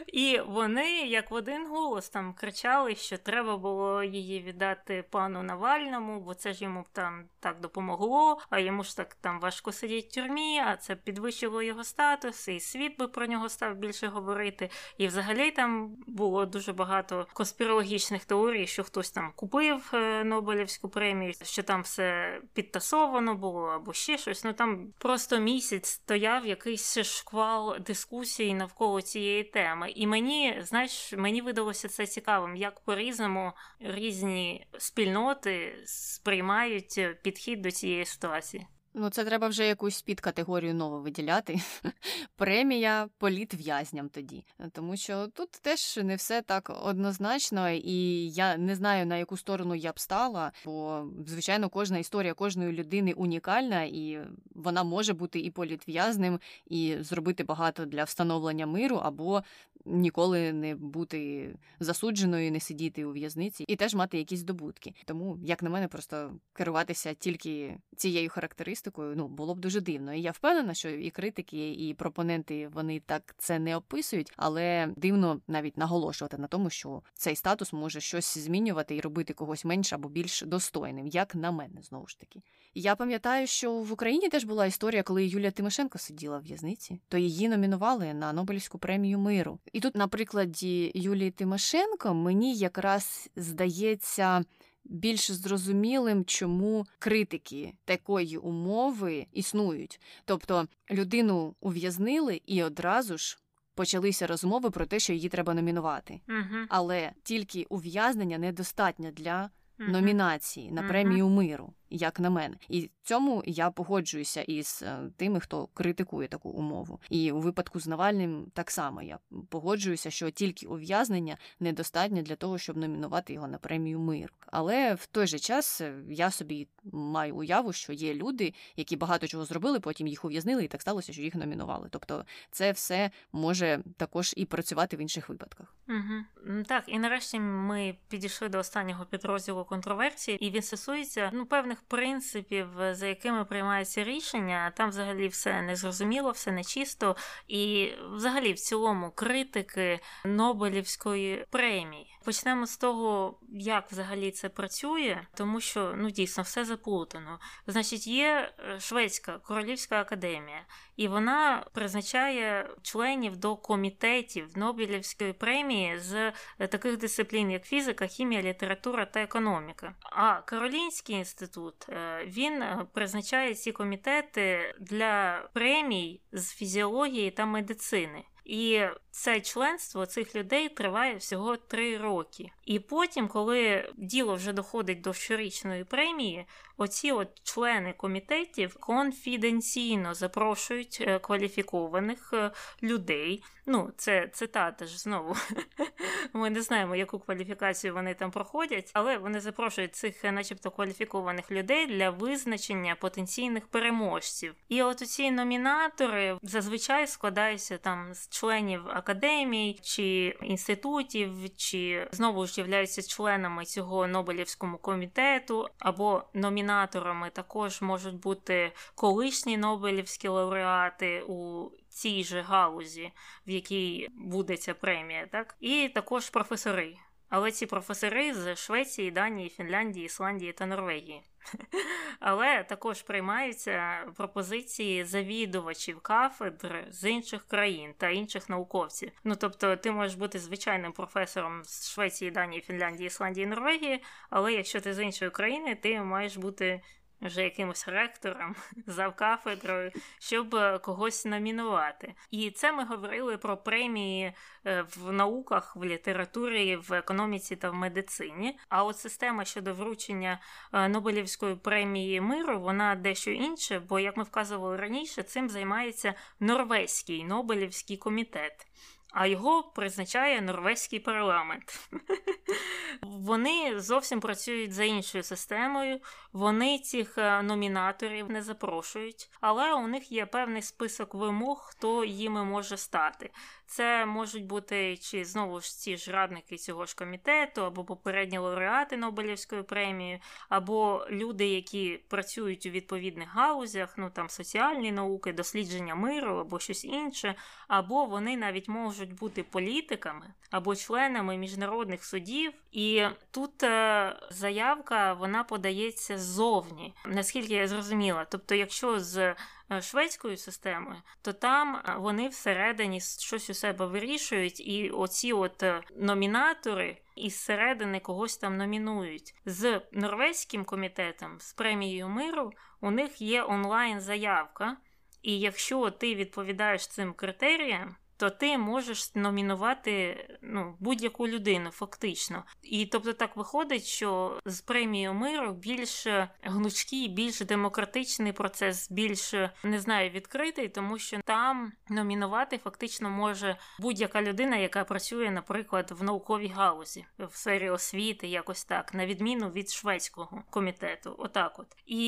[0.07, 6.19] І вони, як в один голос, там кричали, що треба було її віддати пану Навальному,
[6.19, 10.13] бо це ж йому там так допомогло, а йому ж так там важко сидіти в
[10.13, 14.69] тюрмі, а це підвищило його статус, і світ би про нього став більше говорити.
[14.97, 21.33] І взагалі там було дуже багато конспірологічних теорій, що хтось там купив е, Нобелівську премію,
[21.43, 24.43] що там все підтасовано було або ще щось.
[24.43, 29.91] Ну там просто місяць стояв якийсь шквал дискусій навколо цієї теми.
[29.91, 38.05] І мені, знаєш, мені видалося це цікавим, як по-різному різні спільноти сприймають підхід до цієї
[38.05, 38.67] ситуації.
[38.93, 41.59] Ну, це треба вже якусь підкатегорію нову виділяти.
[42.35, 44.43] Премія політв'язням тоді.
[44.71, 49.75] Тому що тут теж не все так однозначно, і я не знаю, на яку сторону
[49.75, 54.19] я б стала, бо, звичайно, кожна історія кожної людини унікальна, і
[54.55, 59.43] вона може бути і політв'язним, і зробити багато для встановлення миру, або
[59.85, 64.93] ніколи не бути засудженою, не сидіти у в'язниці і теж мати якісь здобутки.
[65.05, 70.13] Тому, як на мене, просто керуватися тільки цією характеристикою ну було б дуже дивно.
[70.13, 75.41] І я впевнена, що і критики, і пропоненти вони так це не описують, але дивно
[75.47, 80.09] навіть наголошувати на тому, що цей статус може щось змінювати і робити когось менш або
[80.09, 82.41] більш достойним, як на мене, знову ж таки.
[82.73, 87.17] Я пам'ятаю, що в Україні теж була історія, коли Юлія Тимошенко сиділа в в'язниці, то
[87.17, 89.59] її номінували на Нобелівську премію миру.
[89.73, 94.43] І тут, на прикладі Юлії Тимошенко, мені якраз здається.
[94.83, 100.01] Більш зрозумілим, чому критики такої умови існують.
[100.25, 103.39] Тобто людину ув'язнили і одразу ж
[103.75, 106.21] почалися розмови про те, що її треба номінувати.
[106.29, 106.65] Угу.
[106.69, 113.71] Але тільки ув'язнення недостатньо для номінації на премію миру як на мене, і цьому я
[113.71, 116.99] погоджуюся із е, тими, хто критикує таку умову.
[117.09, 119.19] І у випадку з Навальним так само я
[119.49, 124.33] погоджуюся, що тільки ув'язнення недостатньо для того, щоб номінувати його на премію миру.
[124.45, 129.27] Але в той же час е, я собі маю уяву, що є люди, які багато
[129.27, 131.87] чого зробили, потім їх ув'язнили, і так сталося, що їх номінували.
[131.91, 135.75] Тобто, це все може також і працювати в інших випадках.
[135.89, 136.63] Угу.
[136.63, 142.67] Так, і нарешті ми підійшли до останнього підрозділу контроверсії, і він стосується ну певних принципів,
[142.91, 147.15] за якими приймаються рішення, там взагалі все незрозуміло, все нечисто,
[147.47, 152.10] і взагалі в цілому критики Нобелівської премії.
[152.25, 157.39] Почнемо з того, як взагалі це працює, тому що ну дійсно все заплутано.
[157.67, 160.65] Значить, є е, Шведська королівська академія,
[160.95, 168.41] і вона призначає членів до комітетів Нобелівської премії з е, таких дисциплін, як фізика, хімія,
[168.41, 169.95] література та економіка.
[170.01, 172.63] А Каролінський інститут е, він
[172.93, 178.23] призначає ці комітети для премій з фізіології та медицини.
[178.45, 178.81] І
[179.11, 182.51] це членство цих людей триває всього три роки.
[182.65, 186.45] І потім, коли діло вже доходить до щорічної премії,
[186.77, 192.51] оці от члени комітетів конфіденційно запрошують е, кваліфікованих е,
[192.83, 193.43] людей.
[193.65, 195.35] Ну, це цитата ж знову.
[196.33, 201.51] Ми не знаємо, яку кваліфікацію вони там проходять, але вони запрошують цих, е, начебто, кваліфікованих
[201.51, 204.55] людей для визначення потенційних переможців.
[204.69, 212.61] І от ці номінатори зазвичай складаються там з членів академій чи інститутів, чи знову ж
[212.61, 222.23] являються членами цього Нобелівському комітету або номінаторами також можуть бути колишні Нобелівські лауреати у цій
[222.23, 223.11] же галузі,
[223.47, 226.97] в якій буде ця премія, так і також професори.
[227.31, 231.21] Але ці професори з Швеції, Данії, Фінляндії, Ісландії та Норвегії.
[232.19, 239.11] Але також приймаються пропозиції завідувачів кафедр з інших країн та інших науковців.
[239.23, 244.81] Ну тобто, ти можеш бути звичайним професором з Швеції, Данії, Фінляндії, Ісландії, Норвегії, але якщо
[244.81, 246.81] ти з іншої країни, ти маєш бути
[247.21, 248.55] вже якимось ректором
[248.87, 252.13] за кафедрою, щоб е, когось номінувати.
[252.31, 254.33] І це ми говорили про премії
[254.65, 258.59] е, в науках, в літературі, в економіці та в медицині.
[258.69, 260.39] А от система щодо вручення
[260.73, 267.23] е, Нобелівської премії миру, вона дещо інша, бо, як ми вказували раніше, цим займається Норвезький
[267.23, 268.67] Нобелівський комітет
[269.11, 271.89] а його призначає норвезький парламент.
[273.01, 275.99] Вони зовсім працюють за іншою системою,
[276.33, 282.43] вони цих е, номінаторів не запрошують, але у них є певний список вимог, хто їми
[282.43, 283.29] може стати.
[283.71, 288.97] Це можуть бути чи знову ж ці ж радники цього ж комітету, або попередні лауреати
[288.97, 296.37] Нобелівської премії, або люди, які працюють у відповідних галузях, ну там соціальні науки, дослідження миру
[296.37, 297.35] або щось інше,
[297.67, 302.53] або вони навіть можуть бути політиками або членами міжнародних судів.
[302.71, 308.25] І тут е, заявка вона подається ззовні, наскільки я зрозуміла.
[308.25, 309.35] Тобто, якщо з
[309.81, 315.81] шведською системою, то там е, вони всередині щось у себе вирішують, і оці от е,
[315.95, 319.35] номінатори із середини когось там номінують.
[319.45, 322.51] З норвезьким комітетом, з премією миру,
[322.81, 324.77] у них є онлайн-заявка.
[325.21, 332.43] І якщо ти відповідаєш цим критеріям, то ти можеш номінувати ну, будь-яку людину, фактично.
[332.61, 336.07] І тобто так виходить, що з премією миру більш
[336.41, 344.21] гнучкий, більш демократичний процес, більш не знаю, відкритий, тому що там номінувати фактично може будь-яка
[344.21, 349.69] людина, яка працює, наприклад, в науковій галузі, в сфері освіти, якось так, на відміну від
[349.69, 351.15] шведського комітету.
[351.17, 352.03] Отак, от і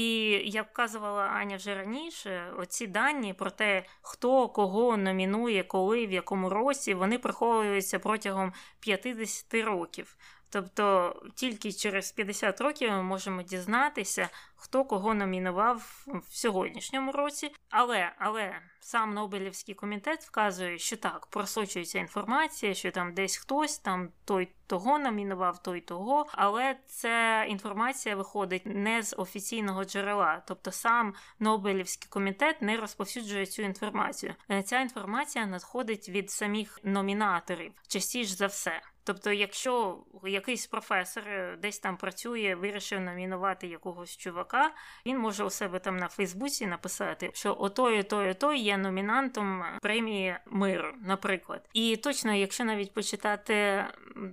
[0.46, 6.50] як вказувала Аня вже раніше, оці дані про те, хто кого номінує, коли в якому
[6.50, 10.18] році, вони приховуються протягом 50 років.
[10.54, 17.52] Тобто тільки через 50 років ми можемо дізнатися, хто кого номінував в сьогоднішньому році.
[17.70, 24.10] Але але сам Нобелівський комітет вказує, що так, просочується інформація, що там десь хтось, там
[24.26, 26.26] той того номінував, той того.
[26.32, 33.62] Але ця інформація виходить не з офіційного джерела, тобто сам Нобелівський комітет не розповсюджує цю
[33.62, 34.36] інформацію.
[34.66, 38.82] Ця інформація надходить від самих номінаторів частіше за все.
[39.04, 44.72] Тобто, якщо якийсь професор е, десь там працює, вирішив номінувати якогось чувака,
[45.06, 50.38] він може у себе там на Фейсбуці написати, що отой, той, той є номінантом премії
[50.46, 51.70] миру, наприклад.
[51.74, 53.86] І точно, якщо навіть почитати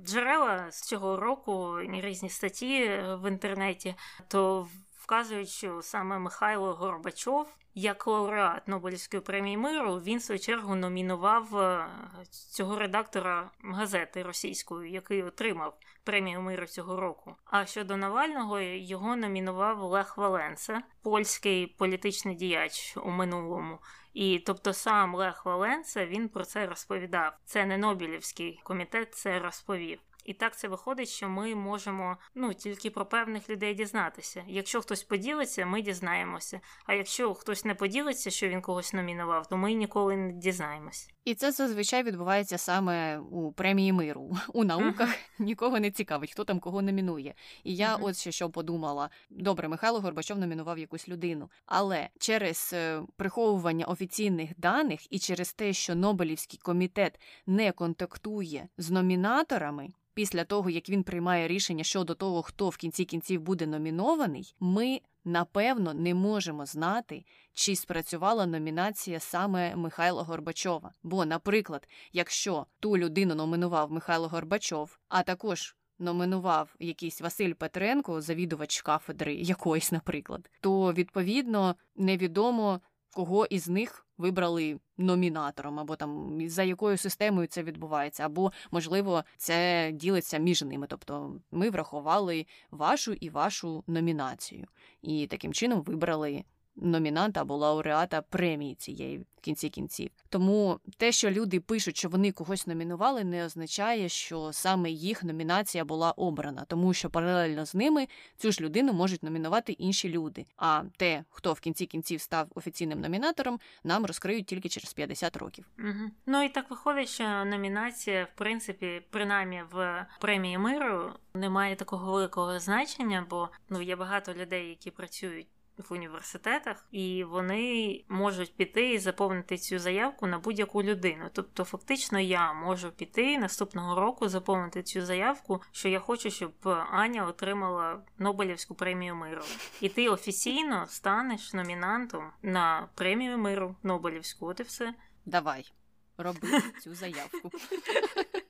[0.05, 3.95] джерела з цього року, різні статті в інтернеті,
[4.29, 10.75] то вказують, що саме Михайло Горбачов як лауреат Нобелівської премії миру він в свою чергу
[10.75, 11.87] номінував е,
[12.31, 17.37] цього редактора газети російської, який отримав премію миру цього року.
[17.45, 23.79] А щодо Навального його номінував Лех Валенса, польський політичний діяч у минулому.
[24.15, 27.33] І тобто сам Лех Валенса він про це розповідав.
[27.45, 29.99] Це не Нобелівський комітет це розповів.
[30.25, 34.45] І так це виходить, що ми можемо ну тільки про певних людей дізнатися.
[34.49, 36.61] Якщо хтось поділиться, ми дізнаємося.
[36.87, 41.11] А якщо хтось не поділиться, що він когось номінував, то ми ніколи не дізнаємось.
[41.25, 44.37] І це зазвичай відбувається саме у премії миру.
[44.53, 45.45] У науках uh-huh.
[45.45, 47.35] нікого не цікавить, хто там кого номінує.
[47.65, 48.05] І я uh-huh.
[48.05, 54.51] от ще що подумала: добре, Михайло Горбачов номінував якусь людину, але через е, приховування офіційних
[54.57, 61.03] даних і через те, що Нобелівський комітет не контактує з номінаторами після того, як він
[61.03, 67.25] приймає рішення щодо того, хто в кінці кінців буде номінований, ми напевно не можемо знати,
[67.53, 70.93] чи спрацювала номінація саме Михайла Горбачова.
[71.03, 78.83] Бо, наприклад, якщо ту людину номінував Михайло Горбачов, а також номінував якийсь Василь Петренко, завідувач
[78.83, 82.81] кафедри якоїсь, наприклад, то відповідно невідомо
[83.15, 89.91] кого із них вибрали номінатором, або там за якою системою це відбувається, або можливо це
[89.93, 90.87] ділиться між ними.
[90.87, 94.67] Тобто ми врахували вашу і вашу номінацію,
[95.03, 96.45] і таким чином вибрали
[96.81, 100.11] номінанта або лауреата премії цієї в кінці кінців.
[100.29, 105.85] Тому те, що люди пишуть, що вони когось номінували, не означає, що саме їх номінація
[105.85, 110.47] була обрана, тому що паралельно з ними цю ж людину можуть номінувати інші люди.
[110.57, 115.67] А те, хто в кінці кінців став офіційним номінатором, нам розкриють тільки через 50 років.
[115.79, 116.11] Угу.
[116.27, 122.13] Ну і так виходить, що номінація, в принципі, принаймні в премії миру, не має такого
[122.13, 125.47] великого значення, бо ну є багато людей, які працюють
[125.89, 131.25] в університетах, і вони можуть піти і заповнити цю заявку на будь-яку людину.
[131.33, 136.53] Тобто, фактично, я можу піти наступного року заповнити цю заявку, що я хочу, щоб
[136.91, 139.43] Аня отримала Нобелівську премію миру.
[139.81, 144.47] І ти офіційно станеш номінантом на премію миру Нобелівську.
[144.47, 144.95] От і все.
[145.27, 145.73] Давай.
[146.19, 146.49] Роби
[146.83, 147.51] цю заявку.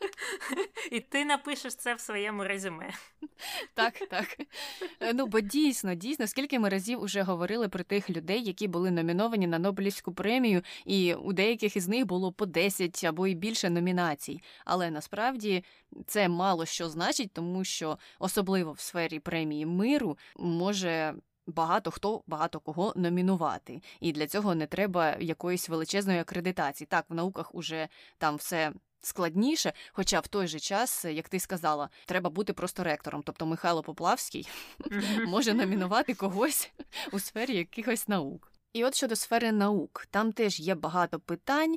[0.90, 2.92] І ти напишеш це в своєму резюме.
[3.74, 4.38] Так, так.
[5.00, 8.90] Е, ну, бо дійсно, дійсно, скільки ми разів уже говорили про тих людей, які були
[8.90, 13.70] номіновані на Нобелівську премію, і у деяких із них було по 10 або й більше
[13.70, 14.40] номінацій.
[14.64, 15.64] Але насправді
[16.06, 21.14] це мало що значить, тому що особливо в сфері премії миру може.
[21.46, 26.88] Багато хто багато кого номінувати, і для цього не треба якоїсь величезної акредитації.
[26.90, 31.88] Так, в науках уже там все складніше, хоча в той же час, як ти сказала,
[32.06, 33.22] треба бути просто ректором.
[33.24, 34.48] Тобто Михайло Поплавський
[35.26, 36.70] може номінувати когось
[37.12, 38.52] у сфері якихось наук.
[38.72, 41.76] І от щодо сфери наук, там теж є багато питань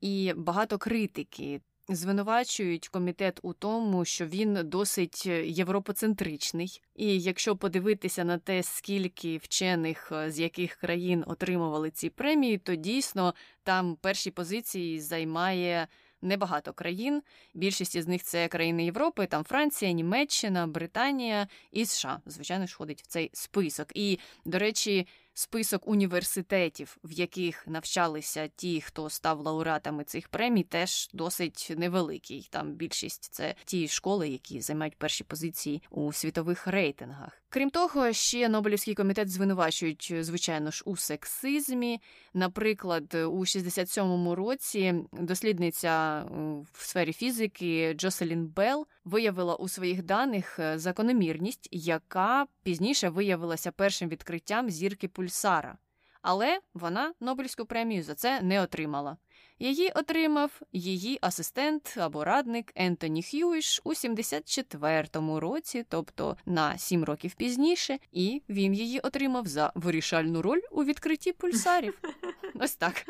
[0.00, 1.60] і багато критики.
[1.90, 10.12] Звинувачують комітет у тому, що він досить європоцентричний, і якщо подивитися на те, скільки вчених
[10.26, 15.88] з яких країн отримували ці премії, то дійсно там перші позиції займає
[16.22, 17.22] небагато країн.
[17.54, 22.20] Більшість із них це країни Європи, там Франція, Німеччина, Британія і США.
[22.26, 23.88] Звичайно ж, входить в цей список.
[23.94, 25.06] І, до речі,
[25.38, 32.48] список університетів, в яких навчалися ті, хто став лауреатами цих премій, теж досить невеликий.
[32.50, 37.42] Там більшість це ті школи, які займають перші позиції у світових рейтингах.
[37.50, 42.00] Крім того, ще Нобелівський комітет звинувачують, звичайно ж, у сексизмі.
[42.34, 46.24] Наприклад, у 67-му році дослідниця
[46.72, 54.08] в сфері фізики Джоселін Белл виявила у своїх даних е, закономірність, яка пізніше виявилася першим
[54.08, 55.78] відкриттям зірки пульсара.
[56.22, 59.16] Але вона Нобелівську премію за це не отримала.
[59.60, 67.34] Її отримав її асистент або радник Ентоні Хьюіш у 74-му році, тобто на 7 років
[67.34, 71.98] пізніше, і він її отримав за вирішальну роль у відкритті пульсарів.
[72.54, 73.06] Ось так.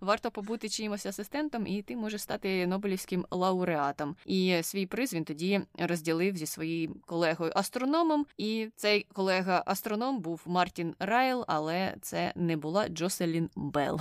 [0.00, 4.16] Варто побути чиїмось асистентом, і ти можеш стати Нобелівським лауреатом.
[4.26, 8.26] І свій приз він тоді розділив зі своїм колегою астрономом.
[8.36, 14.00] І цей колега-астроном був Мартін Райл, але це не була Джоселін Белл.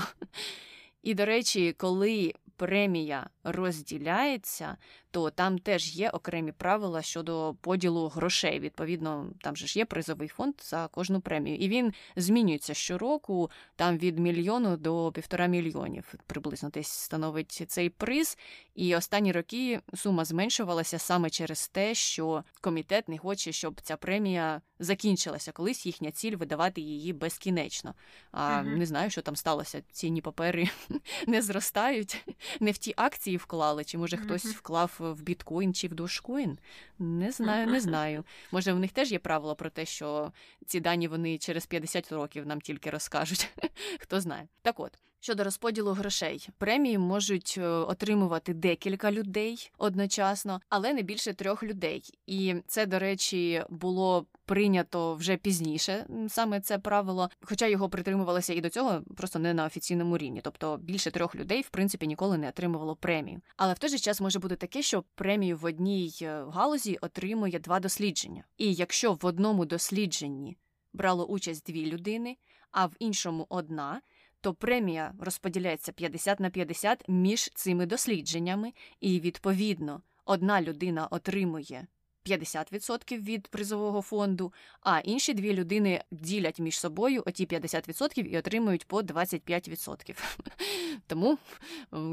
[1.03, 4.77] І, до речі, коли премія розділяється,
[5.11, 8.59] то там теж є окремі правила щодо поділу грошей.
[8.59, 11.55] Відповідно, там же ж є призовий фонд за кожну премію.
[11.57, 18.37] І він змінюється щороку, там від мільйону до півтора мільйонів приблизно десь становить цей приз.
[18.75, 24.61] І останні роки сума зменшувалася саме через те, що комітет не хоче, щоб ця премія
[24.79, 25.51] закінчилася.
[25.51, 27.93] Колись їхня ціль видавати її безкінечно.
[28.31, 28.77] А uh-huh.
[28.77, 29.81] не знаю, що там сталося.
[29.91, 30.69] Цінні папери
[31.27, 32.25] не зростають,
[32.59, 36.59] не в ті акції вклали, чи може хтось вклав в біткоін чи в дошкоін.
[36.99, 38.23] Не знаю, не знаю.
[38.51, 40.31] Може, в них теж є правило про те, що
[40.65, 43.49] ці дані вони через 50 років нам тільки розкажуть.
[43.99, 44.47] Хто знає.
[44.61, 44.99] Так от.
[45.21, 52.03] Щодо розподілу грошей, премії можуть е, отримувати декілька людей одночасно, але не більше трьох людей.
[52.27, 58.61] І це, до речі, було прийнято вже пізніше, саме це правило, хоча його притримувалося і
[58.61, 60.41] до цього, просто не на офіційному рівні.
[60.43, 63.41] Тобто більше трьох людей, в принципі, ніколи не отримувало премію.
[63.57, 67.59] Але в той же час може бути таке, що премію в одній е, галузі отримує
[67.59, 68.43] два дослідження.
[68.57, 70.57] І якщо в одному дослідженні
[70.93, 72.37] брало участь дві людини,
[72.71, 74.01] а в іншому одна
[74.41, 81.87] то премія розподіляється 50 на 50 між цими дослідженнями, і, відповідно, одна людина отримує
[82.25, 88.87] 50% від призового фонду, а інші дві людини ділять між собою оті 50% і отримують
[88.87, 90.17] по 25%.
[91.07, 91.37] Тому,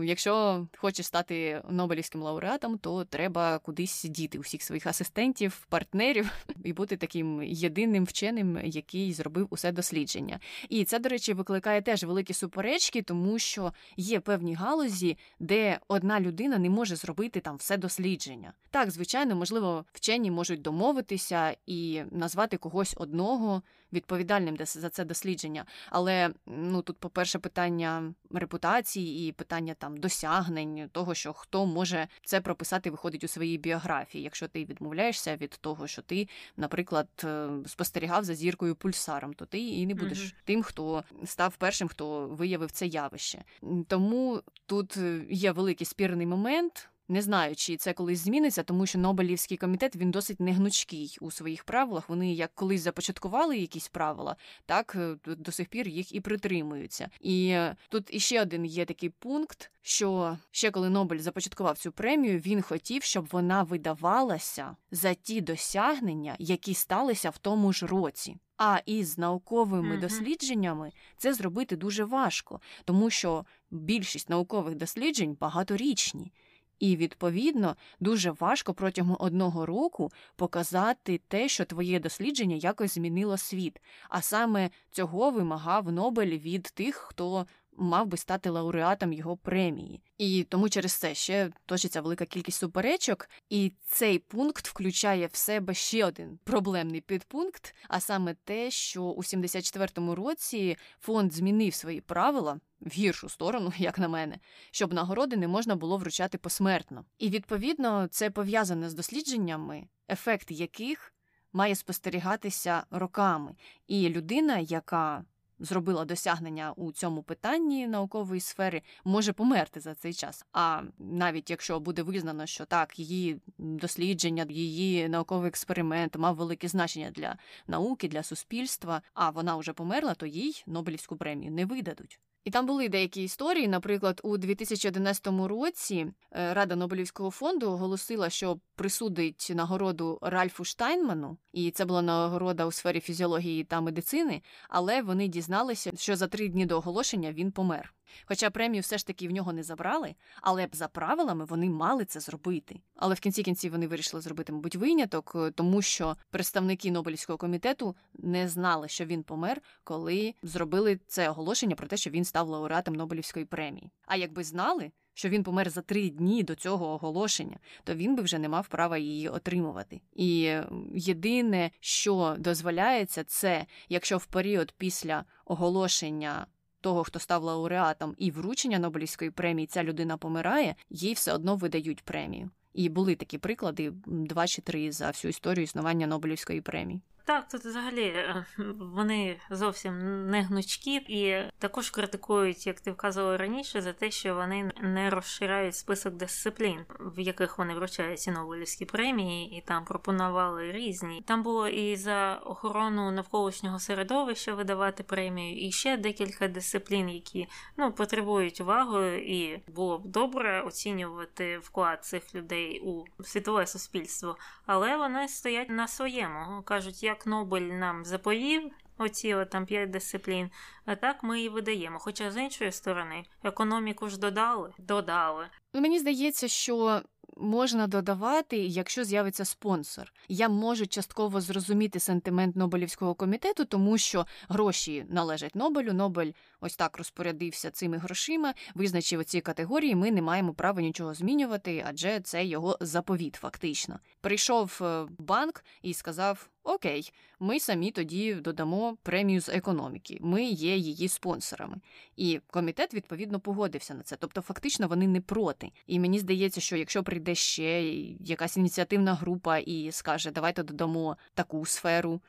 [0.05, 6.31] якщо хочеш стати Нобелівським лауреатом, то треба кудись діти усіх своїх асистентів, партнерів
[6.65, 10.41] і бути таким єдиним вченим, який зробив усе дослідження.
[10.69, 16.21] І це, до речі, викликає теж великі суперечки, тому що є певні галузі, де одна
[16.21, 18.53] людина не може зробити там все дослідження.
[18.71, 25.64] Так, звичайно, можливо, вчені можуть домовитися і назвати когось одного відповідальним за це дослідження.
[25.90, 32.40] Але ну тут, по-перше, питання репутації і питання там досягнень того, що хто може це
[32.40, 38.24] прописати, виходить у своїй біографії, якщо ти відмовляєшся від того, що ти, наприклад, е, спостерігав
[38.24, 42.70] за зіркою пульсаром, то ти і не будеш mm тим, хто став першим, хто виявив
[42.70, 43.44] це явище.
[43.88, 46.88] Тому тут е, є великий спірний момент.
[47.09, 51.65] Не знаю, чи це колись зміниться, тому що Нобелівський комітет він досить негнучкий у своїх
[51.65, 52.09] правилах.
[52.09, 54.37] Вони як колись започаткували якісь правила,
[54.67, 57.11] так е, до сих пір їх і притримуються.
[57.21, 62.39] І е, тут іще один є такий пункт, що ще коли Нобель започаткував цю премію,
[62.39, 68.37] він хотів, щоб вона видавалася за ті досягнення, які сталися в тому ж році.
[68.59, 70.01] А із науковими mm-hmm.
[70.01, 76.33] дослідженнями це зробити дуже важко, тому що більшість наукових досліджень багаторічні.
[76.79, 83.81] І, відповідно, дуже важко протягом одного року показати те, що твоє дослідження якось змінило світ.
[84.09, 87.47] А саме цього вимагав Нобель від тих, хто
[87.79, 90.01] мав би стати лауреатом його премії.
[90.18, 95.74] І тому через це ще точиться велика кількість суперечок, і цей пункт включає в себе
[95.74, 102.61] ще один проблемний підпункт, а саме те, що у 74-му році фонд змінив свої правила.
[102.81, 104.39] В гіршу сторону, як на мене,
[104.70, 107.05] щоб нагороди не можна було вручати посмертно.
[107.18, 111.12] І відповідно це пов'язане з дослідженнями, ефект яких
[111.53, 113.55] має спостерігатися роками.
[113.87, 115.24] І людина, яка
[115.59, 120.45] зробила досягнення у цьому питанні наукової сфери, може померти за цей час.
[120.53, 127.11] А навіть якщо буде визнано, що так, її дослідження, її науковий експеримент мав велике значення
[127.11, 127.37] для
[127.67, 132.21] науки, для суспільства, а вона вже померла, то їй Нобелівську премію не видадуть.
[132.47, 133.68] І там були деякі історії.
[133.68, 141.70] Наприклад, у 2011 році е, Рада Нобелівського фонду оголосила, що присудить нагороду Ральфу Штайнману, і
[141.70, 144.42] це була нагорода у сфері фізіології та медицини.
[144.68, 147.94] Але вони дізналися, що за три дні до оголошення він помер.
[148.25, 152.05] Хоча премію все ж таки в нього не забрали, але б за правилами вони мали
[152.05, 152.81] це зробити.
[152.97, 157.97] Але в кінці кінці вони вирішили зробити, мабуть, виняток, е, тому що представники Нобелівського комітету
[158.15, 162.95] не знали, що він помер, коли зробили це оголошення про те, що він став лауреатом
[162.95, 163.91] Нобелівської премії.
[164.07, 168.23] А якби знали, що він помер за три дні до цього оголошення, то він би
[168.23, 170.01] вже не мав права її отримувати.
[170.13, 170.57] І
[170.95, 176.47] єдине, що дозволяється, це якщо в період після оголошення
[176.87, 182.03] того, хто став лауреатом і вручення Нобелівської премії, ця людина помирає, їй все одно видають
[182.05, 182.51] премію.
[182.74, 187.01] І були такі приклади два чи три за всю історію існування Нобелівської премії.
[187.27, 188.45] Так, тут взагалі е,
[188.79, 194.72] вони зовсім не гнучкі і також критикують, як ти вказувала раніше, за те, що вони
[194.81, 201.22] не розширяють список дисциплін, в яких вони вручають ці Нобелівські премії, і там пропонували різні.
[201.27, 207.93] Там було і за охорону навколишнього середовища видавати премію, і ще декілька дисциплін, які ну
[207.93, 215.29] потребують уваги, і було б добре оцінювати вклад цих людей у світове суспільство, але вони
[215.29, 220.51] стоять на своєму, кажуть, як як Нобель нам заповів, оці там п'ять дисциплін,
[220.85, 221.99] а так ми і видаємо.
[221.99, 225.47] Хоча з іншої сторони, економіку ж додали, додали.
[225.75, 227.03] Мені здається, що
[227.37, 230.12] можна додавати, якщо з'явиться спонсор.
[230.29, 235.93] Я можу частково зрозуміти сентимент Нобелівського комітету, тому що гроші належать Нобелю.
[235.93, 239.95] Нобель ось так розпорядився цими грошима, визначив ці категорії.
[239.95, 243.99] Ми не маємо права нічого змінювати, адже це його заповіт, фактично.
[244.21, 250.19] Прийшов е, банк і сказав: Окей, ми самі тоді додамо премію з економіки.
[250.21, 251.77] Ми є її спонсорами.
[252.17, 254.17] І комітет відповідно погодився на це.
[254.17, 255.71] Тобто, фактично, вони не проти.
[255.87, 257.83] І мені здається, що якщо прийде ще
[258.21, 262.21] якась ініціативна група і скаже, давайте додамо таку сферу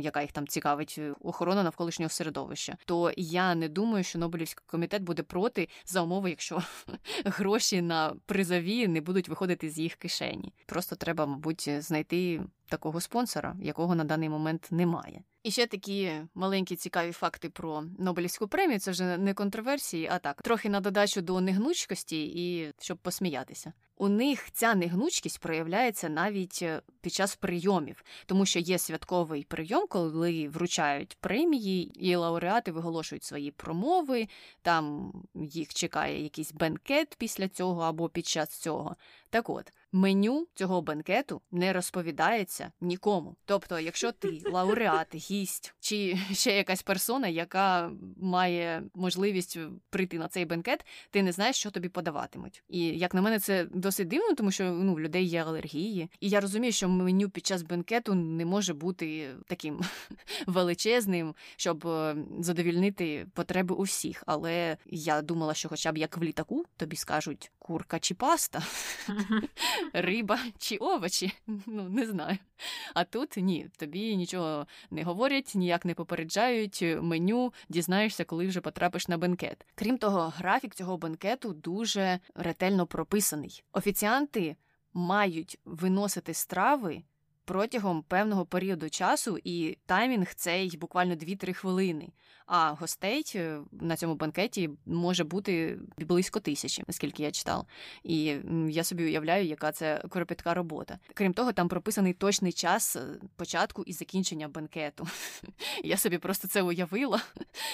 [0.00, 2.76] яка їх там цікавить, е, охорона навколишнього середовища.
[2.84, 6.62] То я не думаю, що Нобелівський комітет буде проти за умови, якщо
[7.24, 10.54] гроші на призові не будуть виходити з їх кишені.
[10.66, 15.22] Просто треба, мабуть, знайти такого спонсора, якого на даний момент немає.
[15.44, 18.80] І ще такі маленькі цікаві факти про Нобелівську премію.
[18.80, 23.72] Це вже не контроверсії, а так трохи на додачу до негнучкості і щоб посміятися.
[23.96, 29.86] У них ця негнучкість проявляється навіть е, під час прийомів, тому що є святковий прийом,
[29.88, 34.28] коли вручають премії, і лауреати виголошують свої промови.
[34.62, 38.96] Там їх чекає якийсь бенкет після цього або під час цього.
[39.30, 43.36] Так от меню цього бенкету не розповідається нікому.
[43.44, 49.58] Тобто, якщо ти лауреат, гість чи ще якась персона, яка має можливість
[49.90, 52.62] прийти на цей бенкет, ти не знаєш, що тобі подаватимуть.
[52.68, 56.28] І як на мене, це досить дивно, тому що ну в людей є алергії, і
[56.28, 59.80] я розумію, що меню під час бенкету не може бути таким
[60.46, 64.22] величезним, щоб е, задовільнити потреби усіх.
[64.26, 68.62] Але я думала, що, хоча б як в літаку, тобі скажуть курка чи паста
[69.92, 71.32] риба чи овочі.
[71.66, 72.38] Ну, не знаю.
[72.94, 79.08] А тут ні, тобі нічого не говорять, ніяк не попереджають меню, дізнаєшся, коли вже потрапиш
[79.08, 79.66] на бенкет.
[79.74, 83.64] Крім того, графік цього бенкету дуже ретельно прописаний.
[83.72, 84.56] Офіціанти
[84.92, 87.02] мають виносити страви.
[87.44, 92.08] Протягом певного періоду часу і таймінг цей буквально 2-3 хвилини
[92.46, 97.64] а гостей е, на цьому банкеті може бути близько тисячі, наскільки я читала.
[98.02, 98.36] І
[98.68, 100.98] я собі уявляю, яка це кропітка робота.
[101.14, 103.00] Крім того, там прописаний точний час е,
[103.36, 105.06] початку і закінчення банкету.
[105.84, 107.20] Я собі просто це уявила,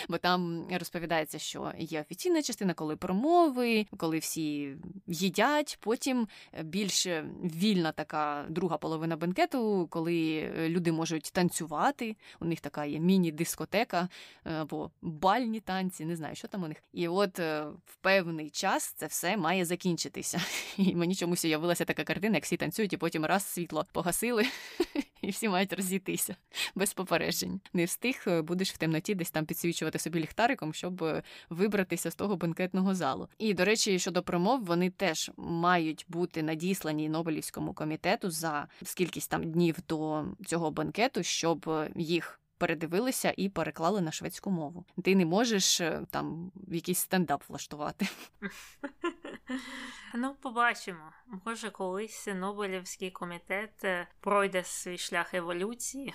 [0.08, 5.78] бо там розповідається, що є офіційна частина, коли промови, коли всі їдять.
[5.80, 6.28] Потім
[6.62, 7.06] більш
[7.44, 9.59] вільна така друга половина банкету,
[9.90, 12.16] коли люди можуть танцювати.
[12.40, 14.08] У них така є міні-дискотека.
[14.44, 16.76] Е, або бальні танці, не знаю, що там у них.
[16.92, 20.40] І от е, в певний час це все має закінчитися.
[20.76, 24.44] І мені чомусь уявилася така картина, як всі танцюють, і потім раз світло погасили,
[25.22, 26.36] і всі мають розійтися
[26.74, 27.60] без попереджень.
[27.72, 32.14] Не встиг, е, будеш в темноті десь там підсвічувати собі ліхтариком, щоб е, вибратися з
[32.14, 33.28] того бенкетного залу.
[33.38, 39.52] І до речі, щодо промов, вони теж мають бути надіслані Нобелівському комітету за скількись там
[39.52, 44.84] днів до цього бенкету, щоб їх передивилися і переклали на шведську мову.
[45.02, 48.08] Ти не можеш е, там якийсь стендап влаштувати.
[50.14, 51.12] Ну, побачимо.
[51.46, 56.14] Може, колись Нобелівський комітет е, пройде свій шлях еволюції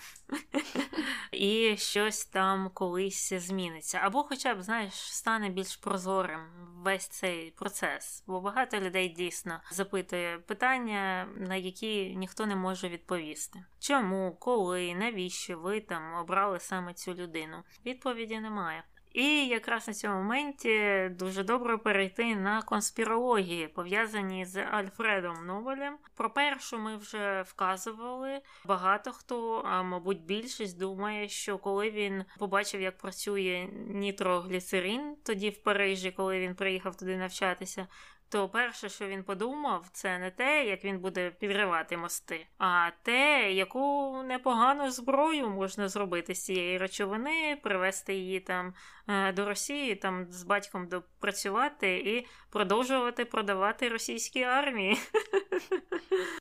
[1.32, 4.00] і щось там колись зміниться.
[4.04, 6.40] Або, хоча б, знаєш, стане більш прозорим
[6.84, 8.24] весь цей процес.
[8.28, 13.64] Бо багато людей дійсно запитує питання, на які ніхто не може відповісти.
[13.80, 17.64] Чому, коли, навіщо ви там обрали саме цю людину?
[17.86, 18.84] Відповіді немає.
[19.16, 25.98] І якраз на цьому моменті дуже добре перейти на конспірології, пов'язані з Альфредом Нобелем.
[26.16, 28.42] Про першу ми вже вказували.
[28.66, 35.58] Багато хто, а мабуть, більшість думає, що коли він побачив, як працює нітрогліцерин, тоді в
[35.58, 37.88] Парижі, коли він приїхав туди навчатися,
[38.36, 43.52] то перше, що він подумав, це не те, як він буде підривати мости, а те,
[43.52, 48.74] яку непогану зброю можна зробити з цієї речовини, привезти її там
[49.08, 54.98] е, до Росії, там з батьком допрацювати і продовжувати продавати російській армії.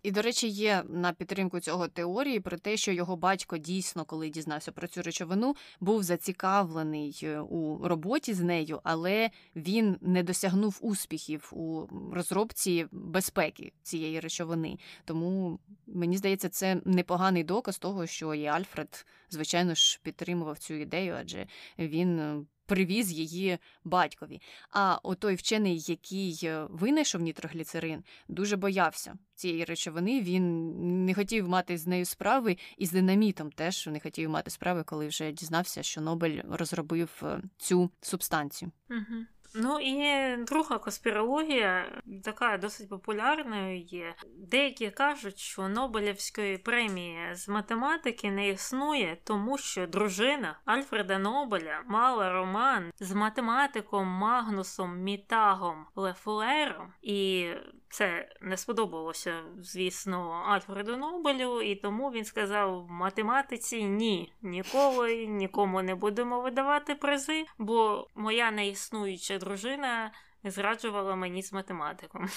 [0.03, 4.29] І, до речі, є на підтримку цього теорії про те, що його батько дійсно, коли
[4.29, 10.79] дізнався про цю речовину, був зацікавлений е, у роботі з нею, але він не досягнув
[10.81, 14.79] успіхів у розробці безпеки цієї речовини.
[15.05, 21.17] Тому мені здається, це непоганий доказ того, що і Альфред, звичайно ж, підтримував цю ідею,
[21.21, 21.47] адже
[21.79, 24.41] він е, привіз її батькові.
[24.71, 30.21] А отой вчений, який е, винайшов нітрогліцерин, дуже боявся цієї речовини.
[30.21, 34.83] Він не хотів мати з нею справи, і з динамітом теж не хотів мати справи,
[34.83, 38.71] коли вже дізнався, що Нобель розробив е, цю субстанцію.
[38.91, 39.25] Угу.
[39.57, 44.15] Ну і друга конспірологія, така досить популярною є.
[44.39, 52.33] Деякі кажуть, що Нобелівської премії з математики не існує, тому що дружина Альфреда Нобеля мала
[52.33, 57.49] роман з математиком Магнусом Мітагом Лефлером, і
[57.89, 65.83] це не сподобалося, звісно, Альфреду Нобелю, і тому він сказав: в математиці ні, ніколи нікому
[65.83, 70.11] не будемо видавати призи, бо моя неіснуюча дружина
[70.45, 72.29] зраджувала мені з математиком.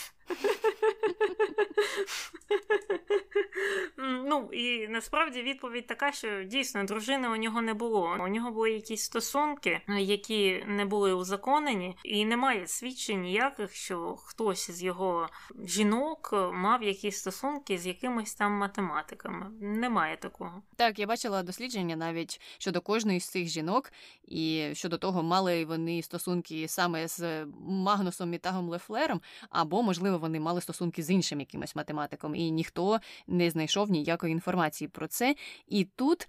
[4.29, 8.17] Ну і насправді відповідь така, що дійсно дружини у нього не було.
[8.19, 14.71] У нього були якісь стосунки, які не були узаконені, і немає свідчень ніяких, що хтось
[14.71, 15.29] з його
[15.65, 19.49] жінок мав якісь стосунки з якимись там математиками.
[19.61, 20.61] Немає такого.
[20.75, 23.91] Так, я бачила дослідження навіть щодо кожної з цих жінок,
[24.27, 30.39] і щодо того, мали вони стосунки саме з Магнусом і Тагом Лефлером, або можливо вони
[30.39, 35.35] мали стосунки з іншим якимось математиком, і ніхто не знайшов ніякої інформації про це.
[35.67, 36.27] І тут.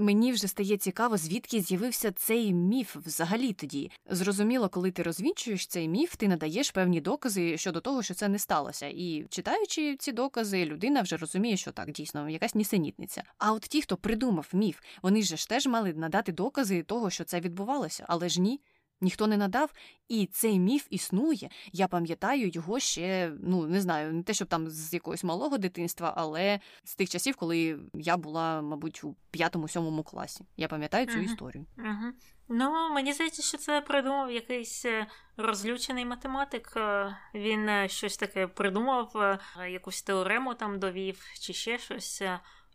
[0.00, 3.90] Мені вже стає цікаво, звідки з'явився цей міф взагалі тоді.
[4.10, 8.38] Зрозуміло, коли ти розвінчуєш цей міф, ти надаєш певні докази щодо того, що це не
[8.38, 8.86] сталося.
[8.86, 13.22] І читаючи ці докази, людина вже розуміє, що так дійсно якась нісенітниця.
[13.38, 17.40] А от ті, хто придумав міф, вони ж теж мали надати докази того, що це
[17.40, 18.60] відбувалося, але ж ні.
[19.00, 19.72] Ніхто не надав,
[20.08, 21.50] і цей міф існує.
[21.72, 26.14] Я пам'ятаю його ще, ну не знаю, не те, щоб там з якогось малого дитинства,
[26.16, 30.44] але з тих часів, коли я була, мабуть, у п'ятому-сьомому класі.
[30.56, 31.66] Я пам'ятаю цю uh історію.
[31.78, 32.12] uh
[32.50, 36.72] Ну, мені здається, що це придумав якийсь е, розлючений математик.
[36.76, 39.38] Е, він е, щось таке придумав,
[39.70, 42.22] якусь теорему там довів, чи ще щось.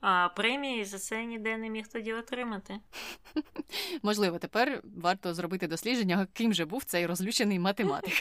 [0.06, 2.80] А премії за це ніде не міг тоді отримати.
[4.04, 8.14] Можливо, тепер варто зробити дослідження, ким же був цей розлючений математик.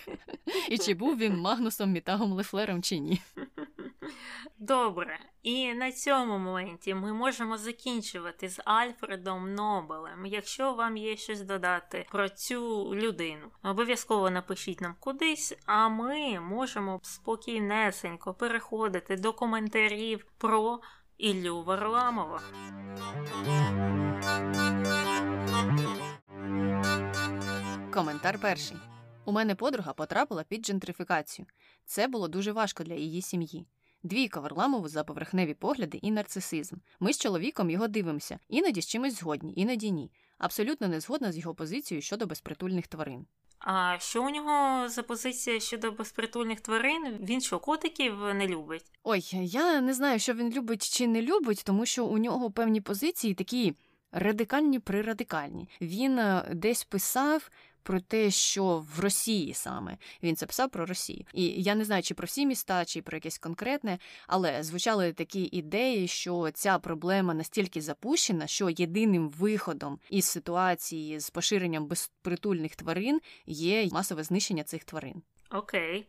[0.69, 3.23] І чи був він Магнусом Мітагом Лефлером чи ні.
[4.59, 10.27] Добре, і на цьому моменті ми можемо закінчувати з Альфредом Нобелем.
[10.27, 17.01] Якщо вам є щось додати про цю людину, обов'язково напишіть нам кудись, а ми можемо
[17.03, 20.81] спокійнесенько переходити до коментарів про.
[21.23, 22.43] Іллю Варламова.
[27.93, 28.77] Коментар перший.
[29.25, 31.47] У мене подруга потрапила під джентрифікацію.
[31.85, 33.67] Це було дуже важко для її сім'ї.
[34.03, 36.77] Двійка Варламову за поверхневі погляди і нарцисизм.
[37.01, 40.11] Ми з чоловіком його дивимося, іноді з чимось згодні, іноді ні.
[40.39, 43.27] Абсолютно не згодна з його позицією щодо безпритульних тварин.
[43.65, 47.19] А що у нього за позиція щодо безпритульних тварин?
[47.21, 48.85] Він що, котиків не любить?
[49.05, 52.81] Ой, я не знаю, що він любить чи не любить, тому що у нього певні
[52.81, 53.75] позиції такі
[54.13, 55.69] радикальні прирадикальні.
[55.81, 57.51] Він е, десь писав
[57.83, 61.25] про те, що в Росії саме він це писав про Росію.
[61.35, 65.49] І я не знаю, чи про всі міста, чи про якесь конкретне, але звучали такі
[65.53, 73.21] ідеї, що ця проблема настільки запущена, що єдиним виходом із ситуації з поширенням безпритульних тварин
[73.47, 75.23] є масове знищення цих тварин.
[75.51, 76.07] Окей.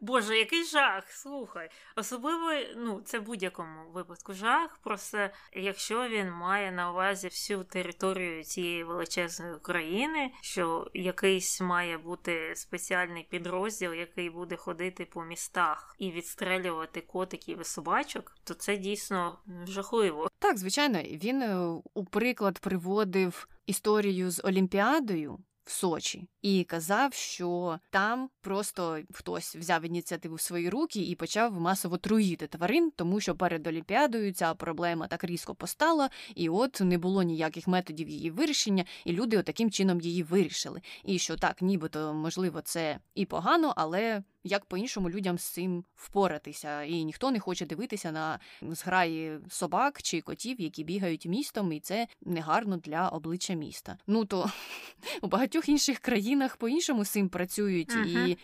[0.00, 1.70] Боже, який жах, слухай.
[1.96, 4.78] Особливо, ну, це в будь-якому випадку жах.
[4.82, 12.52] Просто якщо він має на увазі всю територію цієї величезної України, що якийсь має бути
[12.56, 19.38] спеціальний підрозділ, який буде ходити по містах і відстрелювати котиків і собачок, то це дійсно
[19.66, 20.28] жахливо.
[20.38, 21.56] Так, звичайно, він е,
[21.94, 25.38] у приклад приводив історію з Олімпіадою
[25.68, 31.60] в Сочі і казав, що там просто хтось взяв ініціативу в свої руки і почав
[31.60, 36.98] масово труїти тварин, тому що перед Олімпіадою ця проблема так різко постала, і от не
[36.98, 40.80] було ніяких методів її вирішення, і люди отаким чином її вирішили.
[41.04, 46.82] І що так, нібито можливо, це і погано, але як по-іншому людям з цим впоратися,
[46.82, 52.06] і ніхто не хоче дивитися на зграї собак чи котів, які бігають містом, і це
[52.22, 53.98] негарно для обличчя міста.
[54.06, 54.50] Ну то
[55.22, 58.28] у багатьох інших країнах по-іншому з цим працюють uh-huh.
[58.28, 58.38] і